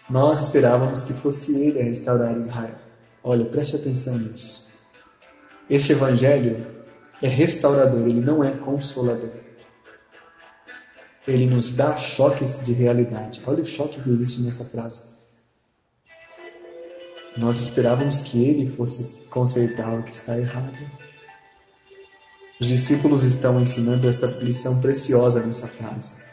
nós 0.08 0.42
esperávamos 0.42 1.02
que 1.02 1.12
fosse 1.12 1.58
ele 1.58 1.80
a 1.80 1.84
restaurar 1.84 2.38
Israel. 2.38 2.74
Olha, 3.22 3.44
preste 3.46 3.76
atenção 3.76 4.18
nisso. 4.18 4.68
Este 5.68 5.92
evangelho 5.92 6.66
é 7.22 7.28
restaurador, 7.28 8.06
ele 8.06 8.20
não 8.20 8.44
é 8.44 8.50
consolador. 8.50 9.30
Ele 11.26 11.46
nos 11.46 11.72
dá 11.72 11.96
choques 11.96 12.66
de 12.66 12.72
realidade. 12.74 13.40
Olha 13.46 13.62
o 13.62 13.66
choque 13.66 13.98
que 13.98 14.10
existe 14.10 14.42
nessa 14.42 14.64
frase. 14.64 15.14
Nós 17.38 17.60
esperávamos 17.60 18.20
que 18.20 18.44
ele 18.44 18.76
fosse 18.76 19.26
consertar 19.30 19.98
o 19.98 20.02
que 20.02 20.12
está 20.12 20.38
errado. 20.38 20.76
Os 22.60 22.68
discípulos 22.68 23.24
estão 23.24 23.60
ensinando 23.60 24.08
esta 24.08 24.26
lição 24.26 24.80
preciosa 24.80 25.40
nessa 25.40 25.66
frase. 25.66 26.23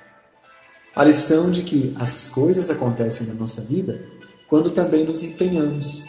A 0.93 1.05
lição 1.05 1.51
de 1.51 1.63
que 1.63 1.95
as 1.97 2.27
coisas 2.27 2.69
acontecem 2.69 3.27
na 3.27 3.33
nossa 3.35 3.61
vida 3.61 3.99
quando 4.47 4.71
também 4.71 5.05
nos 5.05 5.23
empenhamos. 5.23 6.03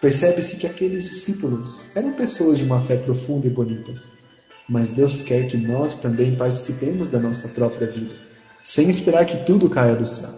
Percebe-se 0.00 0.56
que 0.56 0.66
aqueles 0.66 1.04
discípulos 1.04 1.94
eram 1.94 2.12
pessoas 2.14 2.58
de 2.58 2.64
uma 2.64 2.80
fé 2.80 2.96
profunda 2.96 3.46
e 3.46 3.50
bonita, 3.50 3.92
mas 4.68 4.90
Deus 4.90 5.22
quer 5.22 5.46
que 5.46 5.56
nós 5.56 5.94
também 5.94 6.34
participemos 6.34 7.10
da 7.10 7.20
nossa 7.20 7.48
própria 7.48 7.86
vida, 7.86 8.12
sem 8.64 8.88
esperar 8.90 9.24
que 9.26 9.44
tudo 9.44 9.70
caia 9.70 9.94
do 9.94 10.04
céu. 10.04 10.30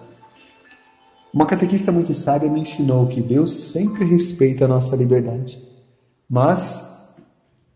Uma 1.32 1.46
catequista 1.46 1.90
muito 1.90 2.12
sábia 2.12 2.50
me 2.50 2.60
ensinou 2.60 3.06
que 3.06 3.22
Deus 3.22 3.52
sempre 3.52 4.04
respeita 4.04 4.66
a 4.66 4.68
nossa 4.68 4.94
liberdade, 4.94 5.58
mas 6.28 7.16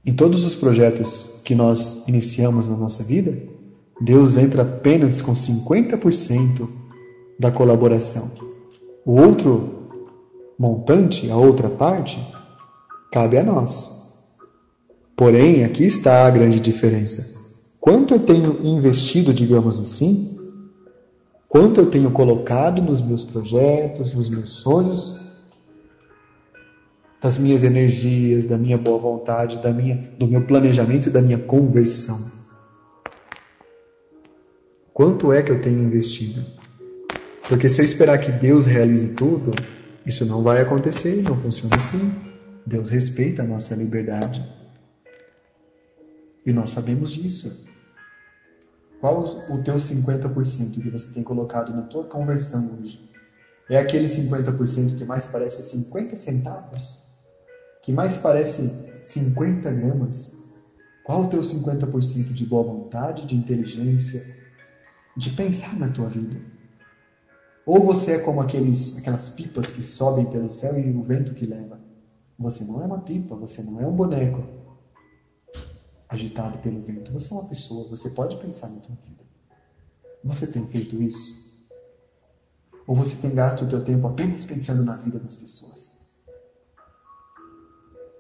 em 0.05 0.15
todos 0.15 0.45
os 0.45 0.55
projetos 0.55 1.41
que 1.43 1.55
nós 1.55 2.07
iniciamos 2.07 2.67
na 2.67 2.77
nossa 2.77 3.03
vida, 3.03 3.56
Deus 4.01 4.37
entra 4.37 4.63
apenas 4.63 5.21
com 5.21 5.33
50% 5.33 6.69
da 7.39 7.51
colaboração. 7.51 8.31
O 9.05 9.21
outro 9.21 9.89
montante, 10.59 11.31
a 11.31 11.37
outra 11.37 11.69
parte, 11.69 12.19
cabe 13.11 13.39
a 13.39 13.45
nós. 13.45 13.97
Porém, 15.17 15.65
aqui 15.65 15.85
está 15.85 16.27
a 16.27 16.31
grande 16.31 16.61
diferença. 16.61 17.37
Quanto 17.81 18.15
eu 18.15 18.21
tenho 18.21 18.67
investido, 18.67 19.33
digamos 19.33 19.79
assim, 19.81 20.37
quanto 21.49 21.81
eu 21.81 21.87
tenho 21.87 22.11
colocado 22.11 22.83
nos 22.83 23.01
meus 23.01 23.25
projetos, 23.25 24.13
nos 24.13 24.29
meus 24.29 24.51
sonhos, 24.51 25.19
das 27.23 27.39
minhas 27.39 27.65
energias, 27.65 28.45
da 28.45 28.59
minha 28.59 28.77
boa 28.77 28.99
vontade, 28.99 29.63
da 29.63 29.73
minha, 29.73 30.13
do 30.19 30.29
meu 30.29 30.43
planejamento 30.43 31.09
e 31.09 31.11
da 31.11 31.23
minha 31.23 31.39
conversão. 31.39 32.36
Quanto 34.97 35.31
é 35.31 35.43
que 35.43 35.53
eu 35.53 35.61
tenho 35.61 35.85
investido? 35.85 36.43
Porque 37.47 37.69
se 37.69 37.83
eu 37.83 37.85
esperar 37.85 38.17
que 38.17 38.33
Deus 38.33 38.65
realize 38.65 39.15
tudo, 39.15 39.53
isso 40.07 40.25
não 40.25 40.43
vai 40.43 40.63
acontecer, 40.63 41.21
não 41.21 41.37
funciona 41.37 41.77
assim. 41.77 42.11
Deus 42.65 42.89
respeita 42.89 43.43
a 43.43 43.47
nossa 43.47 43.75
liberdade. 43.75 44.43
E 46.47 46.51
nós 46.51 46.71
sabemos 46.71 47.13
disso. 47.13 47.63
Qual 48.99 49.23
o 49.51 49.63
teu 49.63 49.75
50% 49.75 50.81
que 50.81 50.89
você 50.89 51.13
tem 51.13 51.23
colocado 51.23 51.77
na 51.77 51.83
tua 51.83 52.05
conversão 52.05 52.79
hoje? 52.81 52.99
É 53.69 53.79
aquele 53.79 54.07
50% 54.07 54.97
que 54.97 55.05
mais 55.05 55.27
parece 55.27 55.61
50 55.61 56.17
centavos? 56.17 57.03
Que 57.83 57.93
mais 57.93 58.17
parece 58.17 58.89
50 59.05 59.71
gramas? 59.73 60.39
Qual 61.05 61.25
o 61.25 61.29
teu 61.29 61.41
50% 61.41 62.33
de 62.33 62.47
boa 62.47 62.63
vontade, 62.63 63.27
de 63.27 63.37
inteligência, 63.37 64.46
de 65.17 65.31
pensar 65.31 65.79
na 65.79 65.89
tua 65.89 66.09
vida. 66.09 66.41
Ou 67.65 67.85
você 67.85 68.13
é 68.13 68.19
como 68.19 68.41
aqueles, 68.41 68.99
aquelas 68.99 69.31
pipas 69.31 69.71
que 69.71 69.83
sobem 69.83 70.27
pelo 70.27 70.51
céu 70.51 70.79
e 70.79 70.91
o 70.91 71.03
vento 71.03 71.35
que 71.35 71.47
leva. 71.47 71.81
Você 72.39 72.65
não 72.65 72.83
é 72.83 72.87
uma 72.87 73.01
pipa, 73.01 73.35
você 73.35 73.63
não 73.63 73.81
é 73.81 73.87
um 73.87 73.97
boneco 73.97 74.45
agitado 76.09 76.59
pelo 76.59 76.83
vento. 76.83 77.13
Você 77.13 77.33
é 77.33 77.37
uma 77.37 77.49
pessoa, 77.49 77.89
você 77.89 78.11
pode 78.11 78.37
pensar 78.37 78.69
na 78.69 78.81
tua 78.81 78.95
vida. 79.07 79.25
Você 80.23 80.47
tem 80.47 80.67
feito 80.67 81.03
isso? 81.03 81.45
Ou 82.87 82.95
você 82.95 83.17
tem 83.17 83.35
gasto 83.35 83.65
o 83.65 83.69
teu 83.69 83.83
tempo 83.83 84.07
apenas 84.07 84.45
pensando 84.45 84.85
na 84.85 84.97
vida 84.97 85.19
das 85.19 85.35
pessoas? 85.35 85.99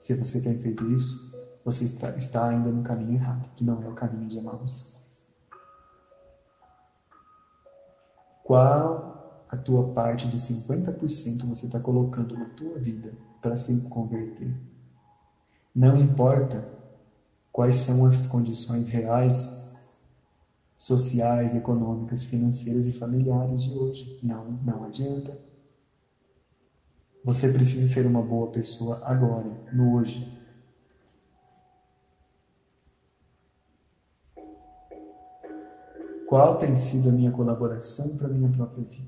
Se 0.00 0.14
você 0.14 0.40
tem 0.40 0.58
feito 0.58 0.90
isso, 0.92 1.32
você 1.64 1.84
está, 1.84 2.16
está 2.16 2.48
ainda 2.48 2.70
no 2.70 2.82
caminho 2.82 3.14
errado, 3.14 3.48
que 3.56 3.64
não 3.64 3.82
é 3.82 3.88
o 3.88 3.94
caminho 3.94 4.28
de 4.28 4.38
Emmaus. 4.38 4.96
Qual 8.46 9.12
a 9.48 9.56
tua 9.56 9.88
parte 9.88 10.28
de 10.28 10.38
50% 10.38 11.44
você 11.48 11.66
está 11.66 11.80
colocando 11.80 12.38
na 12.38 12.44
tua 12.44 12.78
vida 12.78 13.12
para 13.42 13.56
se 13.56 13.76
converter? 13.90 14.54
Não 15.74 15.96
importa 15.96 16.72
quais 17.50 17.74
são 17.74 18.04
as 18.04 18.24
condições 18.24 18.86
reais, 18.86 19.60
sociais, 20.76 21.56
econômicas, 21.56 22.22
financeiras 22.22 22.86
e 22.86 22.92
familiares 22.92 23.64
de 23.64 23.76
hoje. 23.76 24.16
Não, 24.22 24.56
não 24.62 24.84
adianta. 24.84 25.36
Você 27.24 27.48
precisa 27.48 27.92
ser 27.92 28.06
uma 28.06 28.22
boa 28.22 28.46
pessoa 28.46 29.00
agora, 29.02 29.60
no 29.72 29.92
hoje. 29.92 30.35
Qual 36.28 36.58
tem 36.58 36.74
sido 36.74 37.08
a 37.08 37.12
minha 37.12 37.30
colaboração 37.30 38.16
para 38.16 38.26
a 38.26 38.30
minha 38.30 38.50
própria 38.50 38.84
vida? 38.84 39.06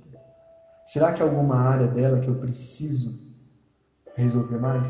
Será 0.87 1.12
que 1.12 1.23
há 1.23 1.27
alguma 1.27 1.57
área 1.57 1.89
dela 1.89 2.21
que 2.21 2.29
eu 2.29 2.37
preciso 2.37 3.19
resolver 4.14 4.59
mais? 4.59 4.89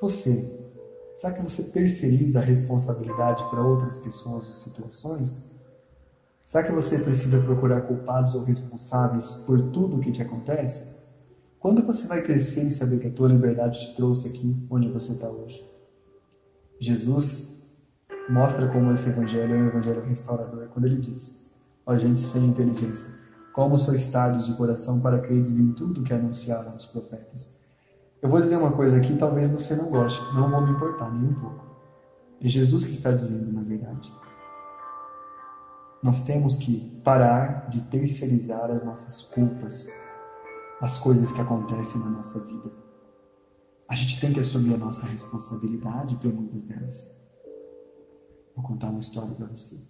Você. 0.00 0.58
Será 1.16 1.34
que 1.34 1.42
você 1.42 1.64
terceiriza 1.64 2.40
a 2.40 2.42
responsabilidade 2.42 3.42
para 3.50 3.62
outras 3.62 3.98
pessoas 3.98 4.46
ou 4.46 4.52
situações? 4.52 5.50
Será 6.44 6.64
que 6.64 6.72
você 6.72 6.98
precisa 6.98 7.40
procurar 7.42 7.82
culpados 7.82 8.34
ou 8.34 8.42
responsáveis 8.42 9.34
por 9.46 9.70
tudo 9.70 9.96
o 9.96 10.00
que 10.00 10.12
te 10.12 10.22
acontece? 10.22 10.98
Quando 11.58 11.84
você 11.86 12.06
vai 12.06 12.22
crescer 12.22 12.64
e 12.66 12.70
saber 12.70 13.00
que 13.00 13.06
a 13.06 13.12
tua 13.12 13.28
liberdade 13.28 13.80
te 13.80 13.94
trouxe 13.94 14.28
aqui 14.28 14.66
onde 14.70 14.88
você 14.88 15.12
está 15.12 15.28
hoje? 15.28 15.64
Jesus 16.78 17.49
mostra 18.28 18.68
como 18.68 18.92
esse 18.92 19.08
evangelho 19.08 19.54
é 19.54 19.58
um 19.58 19.66
evangelho 19.68 20.02
restaurador, 20.02 20.68
quando 20.68 20.86
ele 20.86 20.96
diz: 20.96 21.50
Ó 21.86 21.96
gente 21.96 22.20
sem 22.20 22.46
inteligência, 22.46 23.18
como 23.52 23.78
sois 23.78 24.10
tardes 24.10 24.46
de 24.46 24.54
coração 24.54 25.00
para 25.00 25.20
credes 25.20 25.58
em 25.58 25.72
tudo 25.72 26.02
que 26.02 26.12
anunciaram 26.12 26.76
os 26.76 26.86
profetas. 26.86 27.58
Eu 28.22 28.28
vou 28.28 28.40
dizer 28.40 28.56
uma 28.56 28.72
coisa 28.72 28.98
aqui, 28.98 29.16
talvez 29.16 29.50
você 29.50 29.74
não 29.74 29.90
goste, 29.90 30.20
não 30.34 30.50
vou 30.50 30.60
me 30.60 30.72
importar 30.72 31.10
nem 31.10 31.30
um 31.30 31.34
pouco. 31.34 31.64
É 32.40 32.48
Jesus 32.48 32.84
que 32.84 32.92
está 32.92 33.10
dizendo, 33.10 33.52
na 33.52 33.62
verdade. 33.62 34.12
Nós 36.02 36.22
temos 36.22 36.56
que 36.56 37.00
parar 37.04 37.68
de 37.68 37.82
terceirizar 37.82 38.70
as 38.70 38.84
nossas 38.84 39.22
culpas, 39.22 39.88
as 40.80 40.98
coisas 40.98 41.32
que 41.32 41.40
acontecem 41.40 42.00
na 42.00 42.10
nossa 42.10 42.40
vida. 42.40 42.70
A 43.88 43.94
gente 43.94 44.20
tem 44.20 44.32
que 44.32 44.40
assumir 44.40 44.74
a 44.74 44.78
nossa 44.78 45.06
responsabilidade 45.06 46.16
por 46.16 46.32
muitas 46.32 46.64
delas. 46.64 47.19
Vou 48.60 48.68
contar 48.68 48.90
uma 48.90 49.00
história 49.00 49.34
para 49.34 49.46
você. 49.46 49.80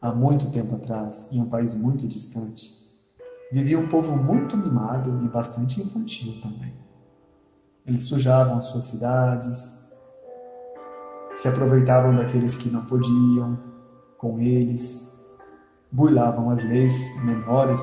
Há 0.00 0.10
muito 0.10 0.50
tempo 0.50 0.74
atrás, 0.74 1.30
em 1.30 1.38
um 1.38 1.44
país 1.44 1.74
muito 1.74 2.08
distante, 2.08 2.74
vivia 3.52 3.78
um 3.78 3.86
povo 3.90 4.16
muito 4.16 4.56
mimado 4.56 5.22
e 5.22 5.28
bastante 5.28 5.82
infantil 5.82 6.34
também. 6.40 6.74
Eles 7.84 8.04
sujavam 8.04 8.56
as 8.56 8.64
suas 8.64 8.86
cidades, 8.86 9.78
se 11.36 11.46
aproveitavam 11.46 12.16
daqueles 12.16 12.56
que 12.56 12.70
não 12.70 12.86
podiam 12.86 13.60
com 14.16 14.38
eles, 14.38 15.06
burlavam 15.92 16.48
as 16.48 16.64
leis 16.64 16.94
menores, 17.22 17.80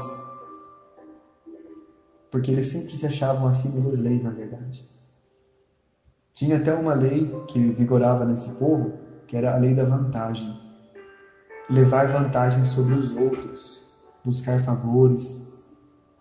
porque 2.31 2.49
eles 2.49 2.69
sempre 2.69 2.97
se 2.97 3.05
achavam 3.05 3.45
acima 3.45 3.79
das 3.87 3.99
leis, 3.99 4.23
na 4.23 4.31
verdade. 4.31 4.83
Tinha 6.33 6.57
até 6.57 6.73
uma 6.73 6.95
lei 6.95 7.29
que 7.47 7.69
vigorava 7.69 8.25
nesse 8.25 8.49
povo, 8.57 9.00
que 9.31 9.37
era 9.37 9.55
a 9.55 9.57
lei 9.57 9.73
da 9.73 9.85
vantagem. 9.85 10.59
Levar 11.69 12.07
vantagem 12.07 12.65
sobre 12.65 12.95
os 12.95 13.15
outros, 13.15 13.81
buscar 14.25 14.59
favores, 14.59 15.49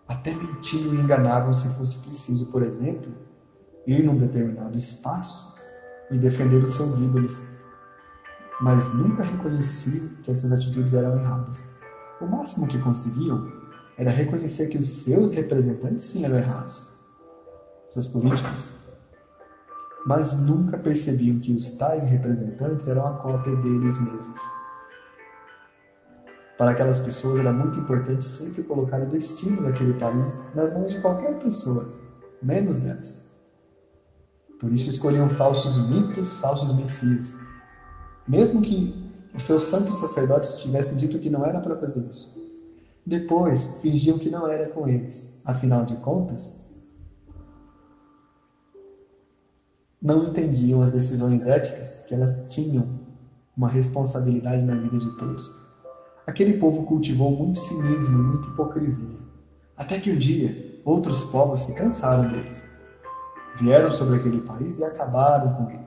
até 0.07 0.33
mentiam 0.33 0.93
e 0.93 1.01
enganavam 1.01 1.53
se 1.53 1.67
fosse 1.73 1.97
preciso, 1.97 2.49
por 2.53 2.63
exemplo, 2.63 3.13
ir 3.85 4.01
num 4.01 4.15
determinado 4.15 4.77
espaço 4.77 5.53
e 6.09 6.17
defender 6.17 6.63
os 6.63 6.73
seus 6.73 6.99
ídolos, 7.01 7.43
mas 8.61 8.93
nunca 8.93 9.23
reconheciam 9.23 10.07
que 10.23 10.31
essas 10.31 10.53
atitudes 10.53 10.93
eram 10.93 11.19
erradas. 11.19 11.65
O 12.21 12.25
máximo 12.25 12.65
que 12.65 12.79
conseguiam 12.79 13.45
era 13.97 14.09
reconhecer 14.09 14.69
que 14.69 14.77
os 14.77 14.89
seus 14.89 15.33
representantes 15.33 16.05
sim 16.05 16.23
eram 16.23 16.37
errados, 16.37 16.93
seus 17.85 18.07
políticos, 18.07 18.73
mas 20.05 20.41
nunca 20.41 20.77
percebiam 20.77 21.39
que 21.39 21.53
os 21.53 21.77
tais 21.77 22.05
representantes 22.05 22.87
eram 22.87 23.07
a 23.07 23.13
cópia 23.13 23.55
deles 23.57 23.99
mesmos. 24.01 24.41
Para 26.57 26.71
aquelas 26.71 26.99
pessoas 26.99 27.39
era 27.39 27.51
muito 27.51 27.79
importante 27.79 28.23
sempre 28.23 28.63
colocar 28.63 29.01
o 29.01 29.07
destino 29.07 29.63
daquele 29.63 29.93
país 29.93 30.53
nas 30.53 30.73
mãos 30.73 30.91
de 30.91 31.01
qualquer 31.01 31.39
pessoa, 31.39 31.87
menos 32.41 32.77
delas. 32.77 33.31
Por 34.59 34.71
isso 34.71 34.89
escolhiam 34.89 35.27
falsos 35.29 35.89
mitos, 35.89 36.33
falsos 36.33 36.71
messias. 36.75 37.35
Mesmo 38.27 38.61
que 38.61 38.93
os 39.33 39.43
seus 39.43 39.63
santos 39.63 39.99
sacerdotes 39.99 40.55
tivessem 40.55 40.97
dito 40.97 41.17
que 41.17 41.31
não 41.31 41.43
era 41.43 41.59
para 41.59 41.75
fazer 41.75 42.07
isso. 42.07 42.39
Depois 43.03 43.77
fingiam 43.81 44.19
que 44.19 44.29
não 44.29 44.47
era 44.47 44.69
com 44.69 44.87
eles. 44.87 45.41
Afinal 45.43 45.83
de 45.83 45.95
contas, 45.95 46.70
não 50.01 50.23
entendiam 50.23 50.81
as 50.81 50.91
decisões 50.91 51.45
éticas 51.45 52.05
que 52.07 52.15
elas 52.15 52.47
tinham 52.49 52.99
uma 53.55 53.69
responsabilidade 53.69 54.65
na 54.65 54.75
vida 54.75 54.97
de 54.97 55.17
todos. 55.17 55.51
Aquele 56.25 56.57
povo 56.57 56.83
cultivou 56.83 57.31
muito 57.31 57.59
cinismo 57.59 58.19
e 58.19 58.23
muita 58.23 58.47
hipocrisia, 58.47 59.19
até 59.77 59.99
que 59.99 60.11
um 60.11 60.17
dia 60.17 60.81
outros 60.83 61.25
povos 61.25 61.61
se 61.61 61.75
cansaram 61.75 62.31
deles. 62.31 62.67
Vieram 63.59 63.91
sobre 63.91 64.15
aquele 64.15 64.41
país 64.41 64.79
e 64.79 64.83
acabaram 64.83 65.53
com 65.53 65.69
ele. 65.69 65.81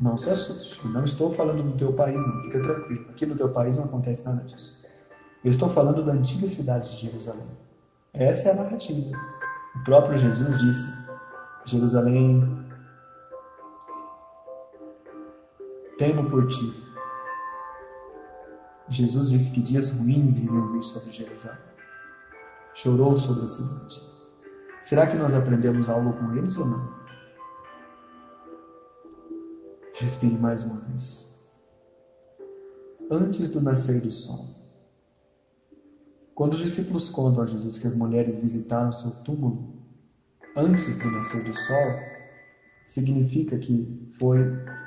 Não 0.00 0.18
se 0.18 0.28
assuste, 0.28 0.86
não 0.88 1.04
estou 1.04 1.32
falando 1.32 1.62
do 1.62 1.76
teu 1.76 1.92
país, 1.92 2.26
não, 2.26 2.42
fica 2.42 2.62
tranquilo. 2.62 3.06
Aqui 3.10 3.24
no 3.24 3.36
teu 3.36 3.50
país 3.50 3.76
não 3.76 3.84
acontece 3.84 4.24
nada 4.26 4.42
disso. 4.42 4.84
Eu 5.44 5.50
estou 5.50 5.68
falando 5.68 6.02
da 6.02 6.12
antiga 6.12 6.48
cidade 6.48 6.90
de 6.90 7.06
Jerusalém. 7.06 7.46
Essa 8.12 8.48
é 8.48 8.52
a 8.52 8.56
narrativa. 8.56 9.16
O 9.76 9.84
próprio 9.84 10.18
Jesus 10.18 10.58
disse: 10.58 10.86
Jerusalém 11.66 12.65
temo 15.98 16.28
por 16.30 16.46
ti. 16.48 16.86
Jesus 18.88 19.30
disse 19.30 19.50
que 19.50 19.62
dias 19.62 19.90
ruins 19.90 20.38
iriam 20.38 20.72
vir 20.72 20.82
sobre 20.82 21.12
Jerusalém. 21.12 21.58
Chorou 22.74 23.16
sobre 23.16 23.44
a 23.44 23.48
cidade. 23.48 24.02
Será 24.82 25.06
que 25.06 25.16
nós 25.16 25.34
aprendemos 25.34 25.88
algo 25.88 26.12
com 26.12 26.36
eles 26.36 26.56
ou 26.58 26.66
não? 26.66 26.94
Respire 29.94 30.36
mais 30.36 30.62
uma 30.62 30.80
vez. 30.80 31.50
Antes 33.10 33.50
do 33.50 33.60
nascer 33.60 34.00
do 34.02 34.12
sol, 34.12 34.46
quando 36.34 36.52
os 36.52 36.60
discípulos 36.60 37.08
contam 37.08 37.42
a 37.42 37.46
Jesus 37.46 37.78
que 37.78 37.86
as 37.86 37.94
mulheres 37.94 38.36
visitaram 38.36 38.92
seu 38.92 39.10
túmulo 39.24 39.74
antes 40.54 40.98
do 40.98 41.10
nascer 41.10 41.42
do 41.44 41.54
sol, 41.54 42.15
significa 42.86 43.58
que 43.58 43.84
foi 44.16 44.38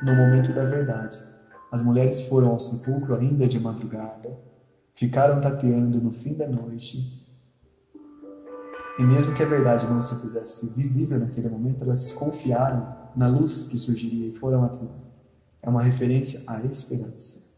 no 0.01 0.15
momento 0.15 0.53
da 0.53 0.63
verdade. 0.63 1.21
As 1.69 1.83
mulheres 1.83 2.21
foram 2.21 2.51
ao 2.51 2.59
sepulcro 2.59 3.13
ainda 3.13 3.45
de 3.45 3.59
madrugada, 3.59 4.39
ficaram 4.95 5.41
tateando 5.41 5.99
no 5.99 6.09
fim 6.09 6.33
da 6.33 6.47
noite. 6.47 7.21
E 8.97 9.03
mesmo 9.03 9.35
que 9.35 9.43
a 9.43 9.45
verdade 9.45 9.85
não 9.85 9.99
se 9.99 10.15
fizesse 10.15 10.69
visível 10.69 11.19
naquele 11.19 11.49
momento, 11.49 11.83
elas 11.83 12.13
confiaram 12.13 12.87
na 13.15 13.27
luz 13.27 13.65
que 13.65 13.77
surgiria 13.77 14.29
e 14.29 14.35
foram 14.35 14.61
lá. 14.61 14.71
É 15.61 15.69
uma 15.69 15.83
referência 15.83 16.41
à 16.47 16.63
esperança. 16.63 17.49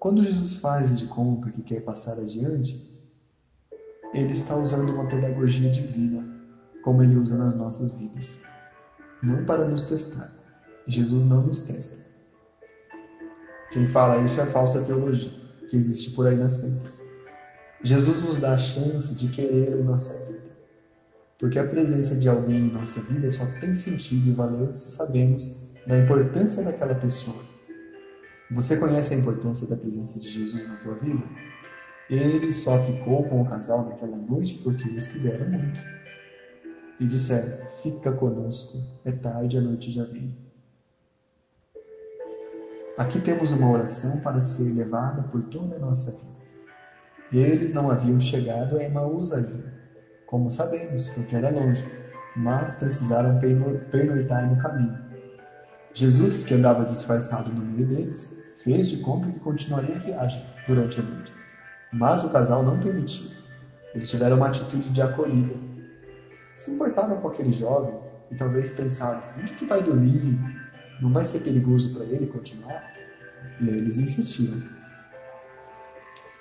Quando 0.00 0.24
Jesus 0.24 0.56
faz 0.56 0.98
de 0.98 1.06
conta 1.08 1.50
que 1.50 1.60
quer 1.60 1.82
passar 1.82 2.18
adiante, 2.18 2.88
ele 4.14 4.32
está 4.32 4.56
usando 4.56 4.94
uma 4.94 5.06
pedagogia 5.06 5.70
divina, 5.70 6.26
como 6.82 7.02
ele 7.02 7.16
usa 7.16 7.36
nas 7.36 7.54
nossas 7.54 7.92
vidas 7.92 8.47
não 9.22 9.44
para 9.44 9.64
nos 9.64 9.84
testar. 9.84 10.32
Jesus 10.86 11.24
não 11.24 11.42
nos 11.46 11.62
testa. 11.62 11.98
Quem 13.70 13.86
fala 13.86 14.22
isso 14.24 14.40
é 14.40 14.46
falsa 14.46 14.82
teologia, 14.82 15.30
que 15.68 15.76
existe 15.76 16.12
por 16.12 16.26
aí 16.26 16.36
nas 16.36 16.52
seitas. 16.52 17.02
Jesus 17.82 18.22
nos 18.22 18.38
dá 18.38 18.54
a 18.54 18.58
chance 18.58 19.14
de 19.14 19.28
querer 19.28 19.78
em 19.78 19.84
nossa 19.84 20.14
vida. 20.26 20.48
Porque 21.38 21.58
a 21.58 21.66
presença 21.66 22.16
de 22.16 22.28
alguém 22.28 22.56
em 22.56 22.72
nossa 22.72 23.00
vida 23.00 23.30
só 23.30 23.44
tem 23.60 23.74
sentido 23.74 24.28
e 24.28 24.32
valor 24.32 24.74
se 24.74 24.88
sabemos 24.90 25.68
da 25.86 25.96
importância 25.98 26.62
daquela 26.64 26.94
pessoa. 26.94 27.36
Você 28.50 28.78
conhece 28.78 29.14
a 29.14 29.18
importância 29.18 29.68
da 29.68 29.76
presença 29.76 30.18
de 30.18 30.28
Jesus 30.28 30.66
na 30.66 30.76
tua 30.76 30.94
vida? 30.94 31.22
Ele 32.10 32.50
só 32.50 32.82
ficou 32.84 33.24
com 33.24 33.42
o 33.42 33.48
casal 33.48 33.84
naquela 33.88 34.16
noite 34.16 34.54
porque 34.64 34.88
eles 34.88 35.06
quiseram 35.06 35.48
muito 35.50 35.80
e 36.98 37.06
disseram: 37.06 37.67
Fica 37.82 38.10
conosco, 38.10 38.82
é 39.04 39.12
tarde, 39.12 39.56
a 39.56 39.60
noite 39.60 39.92
já 39.92 40.02
vem. 40.02 40.36
Aqui 42.96 43.20
temos 43.20 43.52
uma 43.52 43.70
oração 43.70 44.20
para 44.20 44.40
ser 44.40 44.72
levada 44.72 45.22
por 45.22 45.42
toda 45.44 45.76
a 45.76 45.78
nossa 45.78 46.10
vida. 46.10 46.38
Eles 47.32 47.72
não 47.72 47.88
haviam 47.88 48.18
chegado 48.18 48.76
a 48.76 48.82
Emaús 48.82 49.32
ainda, 49.32 49.72
como 50.26 50.50
sabemos, 50.50 51.08
porque 51.10 51.36
era 51.36 51.50
longe, 51.50 51.84
mas 52.34 52.74
precisaram 52.74 53.38
pernoitar 53.92 54.50
no 54.50 54.60
caminho. 54.60 54.98
Jesus, 55.94 56.44
que 56.44 56.54
andava 56.54 56.84
disfarçado 56.84 57.48
no 57.50 57.64
meio 57.64 57.86
deles, 57.86 58.42
fez 58.64 58.88
de 58.88 58.96
conta 58.98 59.30
que 59.30 59.38
continuaria 59.38 59.94
a 59.94 60.00
viagem 60.00 60.44
durante 60.66 60.98
a 60.98 61.02
noite. 61.04 61.32
Mas 61.92 62.24
o 62.24 62.30
casal 62.30 62.64
não 62.64 62.80
permitiu. 62.80 63.30
Eles 63.94 64.10
tiveram 64.10 64.36
uma 64.36 64.48
atitude 64.48 64.90
de 64.90 65.00
acolhida 65.00 65.67
se 66.58 66.72
importaram 66.72 67.20
com 67.20 67.28
aquele 67.28 67.52
jovem 67.52 67.94
e 68.30 68.34
talvez 68.34 68.72
pensaram: 68.72 69.22
onde 69.38 69.54
que 69.54 69.64
vai 69.64 69.80
dormir? 69.80 70.36
Não 71.00 71.12
vai 71.12 71.24
ser 71.24 71.40
perigoso 71.40 71.94
para 71.94 72.04
ele 72.04 72.26
continuar? 72.26 72.94
E 73.60 73.70
aí 73.70 73.78
eles 73.78 73.98
insistiram. 73.98 74.60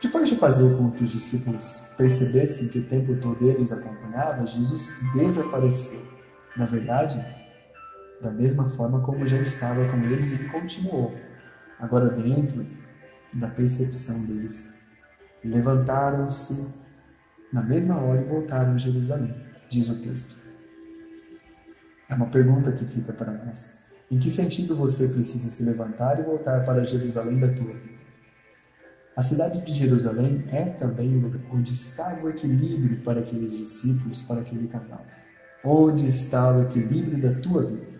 Depois 0.01 0.27
de 0.27 0.35
fazer 0.35 0.75
com 0.75 0.91
que 0.91 1.03
os 1.03 1.11
discípulos 1.11 1.89
percebessem 1.95 2.69
que 2.69 2.79
o 2.79 2.89
tempo 2.89 3.15
todo 3.17 3.47
eles 3.47 3.71
acompanhava, 3.71 4.45
Jesus 4.47 4.99
desapareceu. 5.13 6.01
Na 6.55 6.65
verdade, 6.65 7.23
da 8.19 8.31
mesma 8.31 8.69
forma 8.69 9.01
como 9.01 9.27
já 9.27 9.37
estava 9.37 9.87
com 9.89 9.97
eles, 9.97 10.31
ele 10.31 10.49
continuou, 10.49 11.15
agora 11.79 12.09
dentro 12.09 12.65
da 13.33 13.49
percepção 13.49 14.23
deles. 14.25 14.73
Levantaram-se 15.43 16.67
na 17.53 17.61
mesma 17.61 17.97
hora 17.97 18.21
e 18.21 18.25
voltaram 18.25 18.73
a 18.73 18.77
Jerusalém 18.77 19.46
diz 19.69 19.89
o 19.89 19.95
texto. 19.95 20.35
É 22.09 22.15
uma 22.15 22.27
pergunta 22.27 22.71
que 22.71 22.85
fica 22.85 23.11
para 23.11 23.31
nós. 23.31 23.79
Em 24.09 24.17
que 24.17 24.29
sentido 24.29 24.75
você 24.75 25.09
precisa 25.09 25.49
se 25.49 25.63
levantar 25.63 26.19
e 26.19 26.23
voltar 26.23 26.65
para 26.65 26.85
Jerusalém 26.85 27.39
da 27.39 27.47
tua 27.49 27.73
vida? 27.73 27.97
A 29.15 29.23
cidade 29.23 29.65
de 29.65 29.73
Jerusalém 29.73 30.45
é 30.51 30.65
também 30.65 31.21
onde 31.51 31.73
está 31.73 32.19
o 32.23 32.29
equilíbrio 32.29 33.01
para 33.01 33.19
aqueles 33.19 33.57
discípulos, 33.57 34.21
para 34.21 34.41
aquele 34.41 34.67
casal. 34.67 35.05
Onde 35.63 36.07
está 36.07 36.55
o 36.55 36.63
equilíbrio 36.63 37.21
da 37.21 37.41
tua 37.41 37.65
vida? 37.65 37.97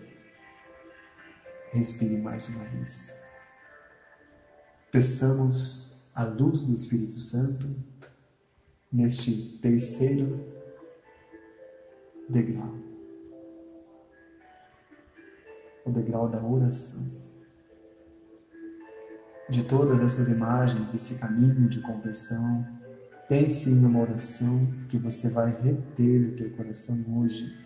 Respire 1.72 2.16
mais 2.18 2.48
uma 2.48 2.64
vez. 2.64 3.24
Peçamos 4.90 6.08
a 6.14 6.24
luz 6.24 6.64
do 6.64 6.74
Espírito 6.74 7.18
Santo 7.18 7.68
neste 8.90 9.58
terceiro 9.60 10.57
degrau. 12.28 12.74
O 15.84 15.90
degrau 15.90 16.28
da 16.28 16.42
oração. 16.42 17.06
De 19.48 19.64
todas 19.64 20.02
essas 20.02 20.28
imagens 20.28 20.88
desse 20.88 21.18
caminho 21.18 21.68
de 21.68 21.80
conversão, 21.80 22.66
pense 23.28 23.70
em 23.70 23.84
uma 23.84 24.00
oração 24.00 24.68
que 24.90 24.98
você 24.98 25.30
vai 25.30 25.50
reter 25.50 26.20
no 26.20 26.36
teu 26.36 26.50
coração 26.50 27.02
hoje, 27.18 27.56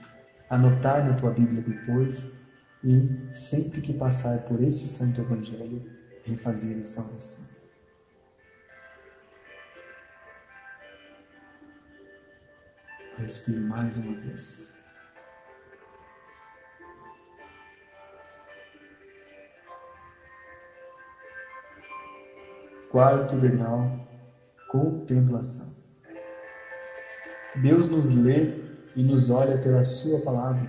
anotar 0.49 1.05
na 1.05 1.15
tua 1.15 1.33
Bíblia 1.33 1.61
depois 1.61 2.41
e, 2.85 3.09
sempre 3.33 3.81
que 3.81 3.93
passar 3.93 4.45
por 4.45 4.63
este 4.63 4.87
Santo 4.87 5.21
Evangelho, 5.21 5.83
refazer 6.25 6.81
essa 6.81 7.03
oração. 7.03 7.52
Respire 13.23 13.61
mais 13.61 13.97
uma 13.99 14.17
vez. 14.17 14.75
Quarto 22.91 23.37
degrau, 23.37 24.09
contemplação. 24.69 25.73
Deus 27.63 27.89
nos 27.89 28.11
lê 28.11 28.61
e 28.97 29.05
nos 29.05 29.31
olha 29.31 29.57
pela 29.57 29.85
Sua 29.85 30.21
palavra. 30.23 30.69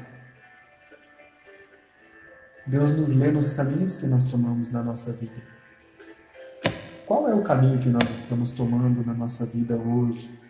Deus 2.68 2.94
nos 2.94 3.16
lê 3.16 3.32
nos 3.32 3.54
caminhos 3.54 3.98
que 3.98 4.06
nós 4.06 4.30
tomamos 4.30 4.72
na 4.72 4.84
nossa 4.84 5.12
vida. 5.12 5.42
Qual 7.08 7.28
é 7.28 7.34
o 7.34 7.44
caminho 7.44 7.82
que 7.82 7.90
nós 7.90 8.08
estamos 8.12 8.52
tomando 8.52 9.04
na 9.04 9.16
nossa 9.16 9.44
vida 9.44 9.76
hoje? 9.76 10.43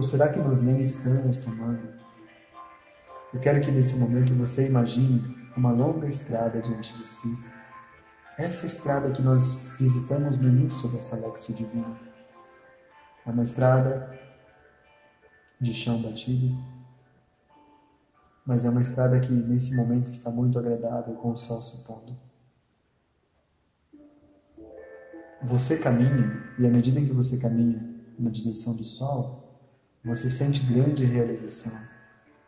Ou 0.00 0.02
será 0.02 0.32
que 0.32 0.38
nós 0.38 0.62
nem 0.62 0.80
estamos 0.80 1.40
tomando? 1.40 1.92
Eu 3.34 3.38
quero 3.38 3.60
que 3.60 3.70
nesse 3.70 3.98
momento 3.98 4.34
você 4.34 4.66
imagine 4.66 5.36
uma 5.54 5.72
longa 5.72 6.08
estrada 6.08 6.58
diante 6.62 6.96
de 6.96 7.04
si. 7.04 7.38
Essa 8.38 8.64
estrada 8.64 9.12
que 9.12 9.20
nós 9.20 9.76
visitamos 9.78 10.38
no 10.38 10.48
início 10.48 10.88
dessa 10.88 11.16
Lexio 11.16 11.54
Divina. 11.54 12.00
É 13.26 13.30
uma 13.30 13.42
estrada 13.42 14.18
de 15.60 15.74
chão 15.74 16.00
batido, 16.00 16.58
mas 18.46 18.64
é 18.64 18.70
uma 18.70 18.80
estrada 18.80 19.20
que 19.20 19.30
nesse 19.30 19.76
momento 19.76 20.10
está 20.10 20.30
muito 20.30 20.58
agradável 20.58 21.14
com 21.16 21.32
o 21.32 21.36
sol 21.36 21.60
se 21.60 21.84
pondo. 21.84 22.16
Você 25.42 25.76
caminha, 25.76 26.42
e 26.58 26.66
à 26.66 26.70
medida 26.70 26.98
em 26.98 27.04
que 27.04 27.12
você 27.12 27.36
caminha 27.36 27.86
na 28.18 28.30
direção 28.30 28.74
do 28.74 28.84
sol, 28.84 29.49
você 30.04 30.28
sente 30.30 30.60
grande 30.60 31.04
realização, 31.04 31.78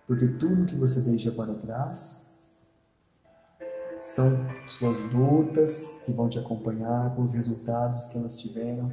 porque 0.07 0.27
tudo 0.27 0.67
que 0.67 0.77
você 0.77 1.01
deixa 1.01 1.31
para 1.31 1.55
trás 1.55 2.33
são 4.01 4.31
suas 4.67 5.01
lutas 5.13 6.03
que 6.05 6.13
vão 6.13 6.29
te 6.29 6.39
acompanhar, 6.39 7.15
com 7.15 7.23
os 7.23 7.33
resultados 7.33 8.09
que 8.09 8.19
elas 8.19 8.39
tiveram. 8.39 8.93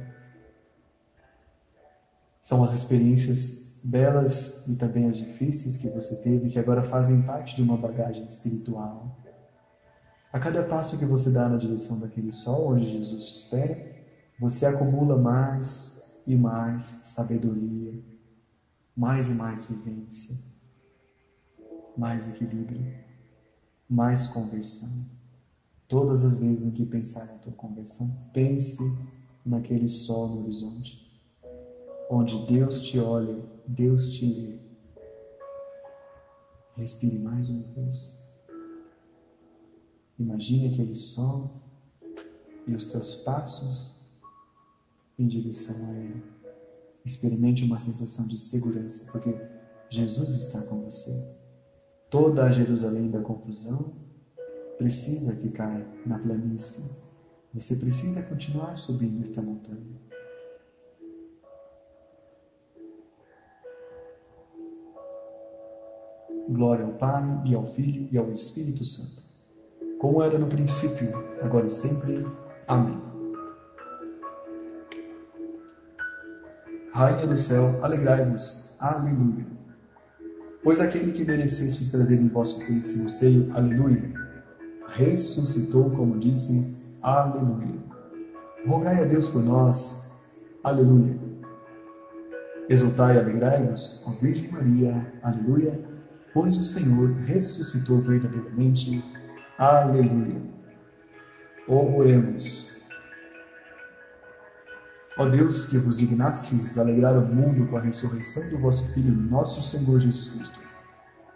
São 2.40 2.62
as 2.62 2.72
experiências 2.72 3.80
belas 3.82 4.66
e 4.68 4.76
também 4.76 5.08
as 5.08 5.16
difíceis 5.16 5.78
que 5.78 5.88
você 5.88 6.16
teve, 6.16 6.50
que 6.50 6.58
agora 6.58 6.82
fazem 6.82 7.22
parte 7.22 7.56
de 7.56 7.62
uma 7.62 7.76
bagagem 7.76 8.24
espiritual. 8.24 9.16
A 10.32 10.38
cada 10.38 10.62
passo 10.62 10.96
que 10.96 11.04
você 11.04 11.30
dá 11.30 11.48
na 11.48 11.56
direção 11.56 11.98
daquele 11.98 12.30
sol 12.30 12.72
onde 12.72 12.92
Jesus 12.92 13.24
te 13.24 13.34
espera, 13.34 13.90
você 14.38 14.64
acumula 14.64 15.18
mais 15.18 16.20
e 16.26 16.36
mais 16.36 17.00
sabedoria, 17.04 18.09
mais 18.96 19.28
e 19.28 19.34
mais 19.34 19.64
vivência, 19.64 20.36
mais 21.96 22.28
equilíbrio 22.28 23.10
mais 23.90 24.28
conversão. 24.28 24.88
Todas 25.88 26.24
as 26.24 26.38
vezes 26.38 26.64
em 26.64 26.72
que 26.72 26.84
pensar 26.84 27.26
na 27.26 27.36
tua 27.38 27.52
conversão, 27.52 28.08
pense 28.32 28.78
naquele 29.44 29.88
sol 29.88 30.28
no 30.28 30.38
horizonte, 30.38 31.04
onde 32.08 32.38
Deus 32.46 32.80
te 32.80 33.00
olha, 33.00 33.44
Deus 33.66 34.12
te 34.12 34.30
vê. 34.30 34.56
Respire 36.76 37.18
mais 37.18 37.48
uma 37.48 37.66
vez. 37.74 38.16
Imagine 40.16 40.68
aquele 40.68 40.94
sol 40.94 41.50
e 42.68 42.74
os 42.74 42.86
teus 42.86 43.16
passos 43.16 43.98
em 45.18 45.26
direção 45.26 45.74
a 45.88 45.92
Ele. 45.92 46.39
Experimente 47.04 47.64
uma 47.64 47.78
sensação 47.78 48.26
de 48.26 48.36
segurança, 48.36 49.10
porque 49.10 49.34
Jesus 49.88 50.30
está 50.34 50.60
com 50.62 50.84
você. 50.84 51.10
Toda 52.10 52.44
a 52.44 52.52
Jerusalém 52.52 53.10
da 53.10 53.20
confusão 53.20 53.92
precisa 54.76 55.36
ficar 55.36 55.86
na 56.06 56.18
planície. 56.18 56.90
Você 57.52 57.76
precisa 57.76 58.22
continuar 58.22 58.76
subindo 58.78 59.22
esta 59.22 59.42
montanha. 59.42 60.00
Glória 66.48 66.84
ao 66.84 66.92
Pai, 66.92 67.22
e 67.46 67.54
ao 67.54 67.66
Filho, 67.72 68.08
e 68.10 68.18
ao 68.18 68.30
Espírito 68.30 68.84
Santo, 68.84 69.22
como 69.98 70.22
era 70.22 70.38
no 70.38 70.48
princípio, 70.48 71.08
agora 71.40 71.66
e 71.66 71.70
sempre. 71.70 72.14
Amém. 72.66 73.09
Rainha 77.00 77.26
do 77.26 77.34
céu, 77.34 77.82
alegrai-vos. 77.82 78.76
Aleluia. 78.78 79.46
Pois 80.62 80.80
aquele 80.80 81.12
que 81.12 81.24
merecestes 81.24 81.90
trazer 81.90 82.20
em 82.20 82.28
vosso 82.28 82.62
puríssimo 82.62 83.08
seio, 83.08 83.50
aleluia, 83.56 84.12
ressuscitou, 84.86 85.90
como 85.92 86.18
disse, 86.18 86.76
aleluia. 87.00 87.80
Rogai 88.68 89.02
a 89.02 89.06
Deus 89.06 89.28
por 89.28 89.42
nós, 89.42 90.14
aleluia. 90.62 91.18
Exultai 92.68 93.16
e 93.16 93.18
alegrai-vos, 93.18 94.04
ó 94.06 94.10
Virgem 94.20 94.50
Maria, 94.50 95.14
aleluia, 95.22 95.80
pois 96.34 96.58
o 96.58 96.64
Senhor 96.64 97.12
ressuscitou 97.24 98.02
verdadeiramente, 98.02 99.02
aleluia. 99.56 100.42
Oremos. 101.66 102.69
Ó 105.16 105.28
Deus, 105.28 105.66
que 105.66 105.76
vos 105.76 105.98
dignastes 105.98 106.78
alegrar 106.78 107.16
o 107.18 107.26
mundo 107.26 107.66
com 107.68 107.76
a 107.76 107.80
ressurreição 107.80 108.48
do 108.50 108.58
vosso 108.58 108.92
Filho, 108.92 109.12
nosso 109.12 109.60
Senhor 109.62 109.98
Jesus 109.98 110.30
Cristo, 110.30 110.58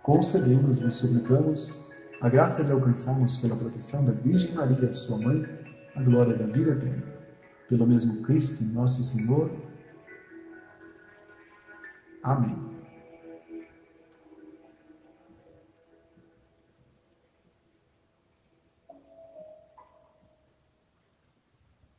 concedemos 0.02 0.80
e 0.80 0.90
suplicamos 0.90 1.90
a 2.20 2.28
graça 2.28 2.64
de 2.64 2.72
alcançarmos 2.72 3.36
pela 3.38 3.56
proteção 3.56 4.04
da 4.06 4.12
Virgem 4.12 4.52
Maria, 4.52 4.92
sua 4.92 5.18
mãe, 5.18 5.44
a 5.94 6.02
glória 6.02 6.36
da 6.36 6.46
vida 6.46 6.72
eterna. 6.72 7.02
Pelo 7.68 7.86
mesmo 7.86 8.22
Cristo, 8.22 8.64
nosso 8.64 9.02
Senhor. 9.02 9.50
Amém. 12.22 12.73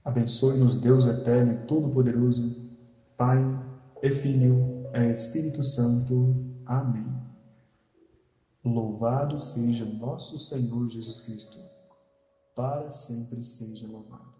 Abençoe-nos 0.05 0.77
Deus 0.77 1.07
eterno 1.07 1.53
e 1.53 1.65
todo-poderoso, 1.65 2.55
Pai 3.17 3.39
e 4.03 4.11
Filho 4.11 4.85
e 4.93 5.11
Espírito 5.11 5.63
Santo. 5.63 6.45
Amém. 6.63 7.11
Louvado 8.63 9.39
seja 9.39 9.83
nosso 9.83 10.37
Senhor 10.37 10.87
Jesus 10.89 11.21
Cristo, 11.21 11.57
para 12.55 12.91
sempre 12.91 13.41
seja 13.41 13.87
louvado. 13.87 14.34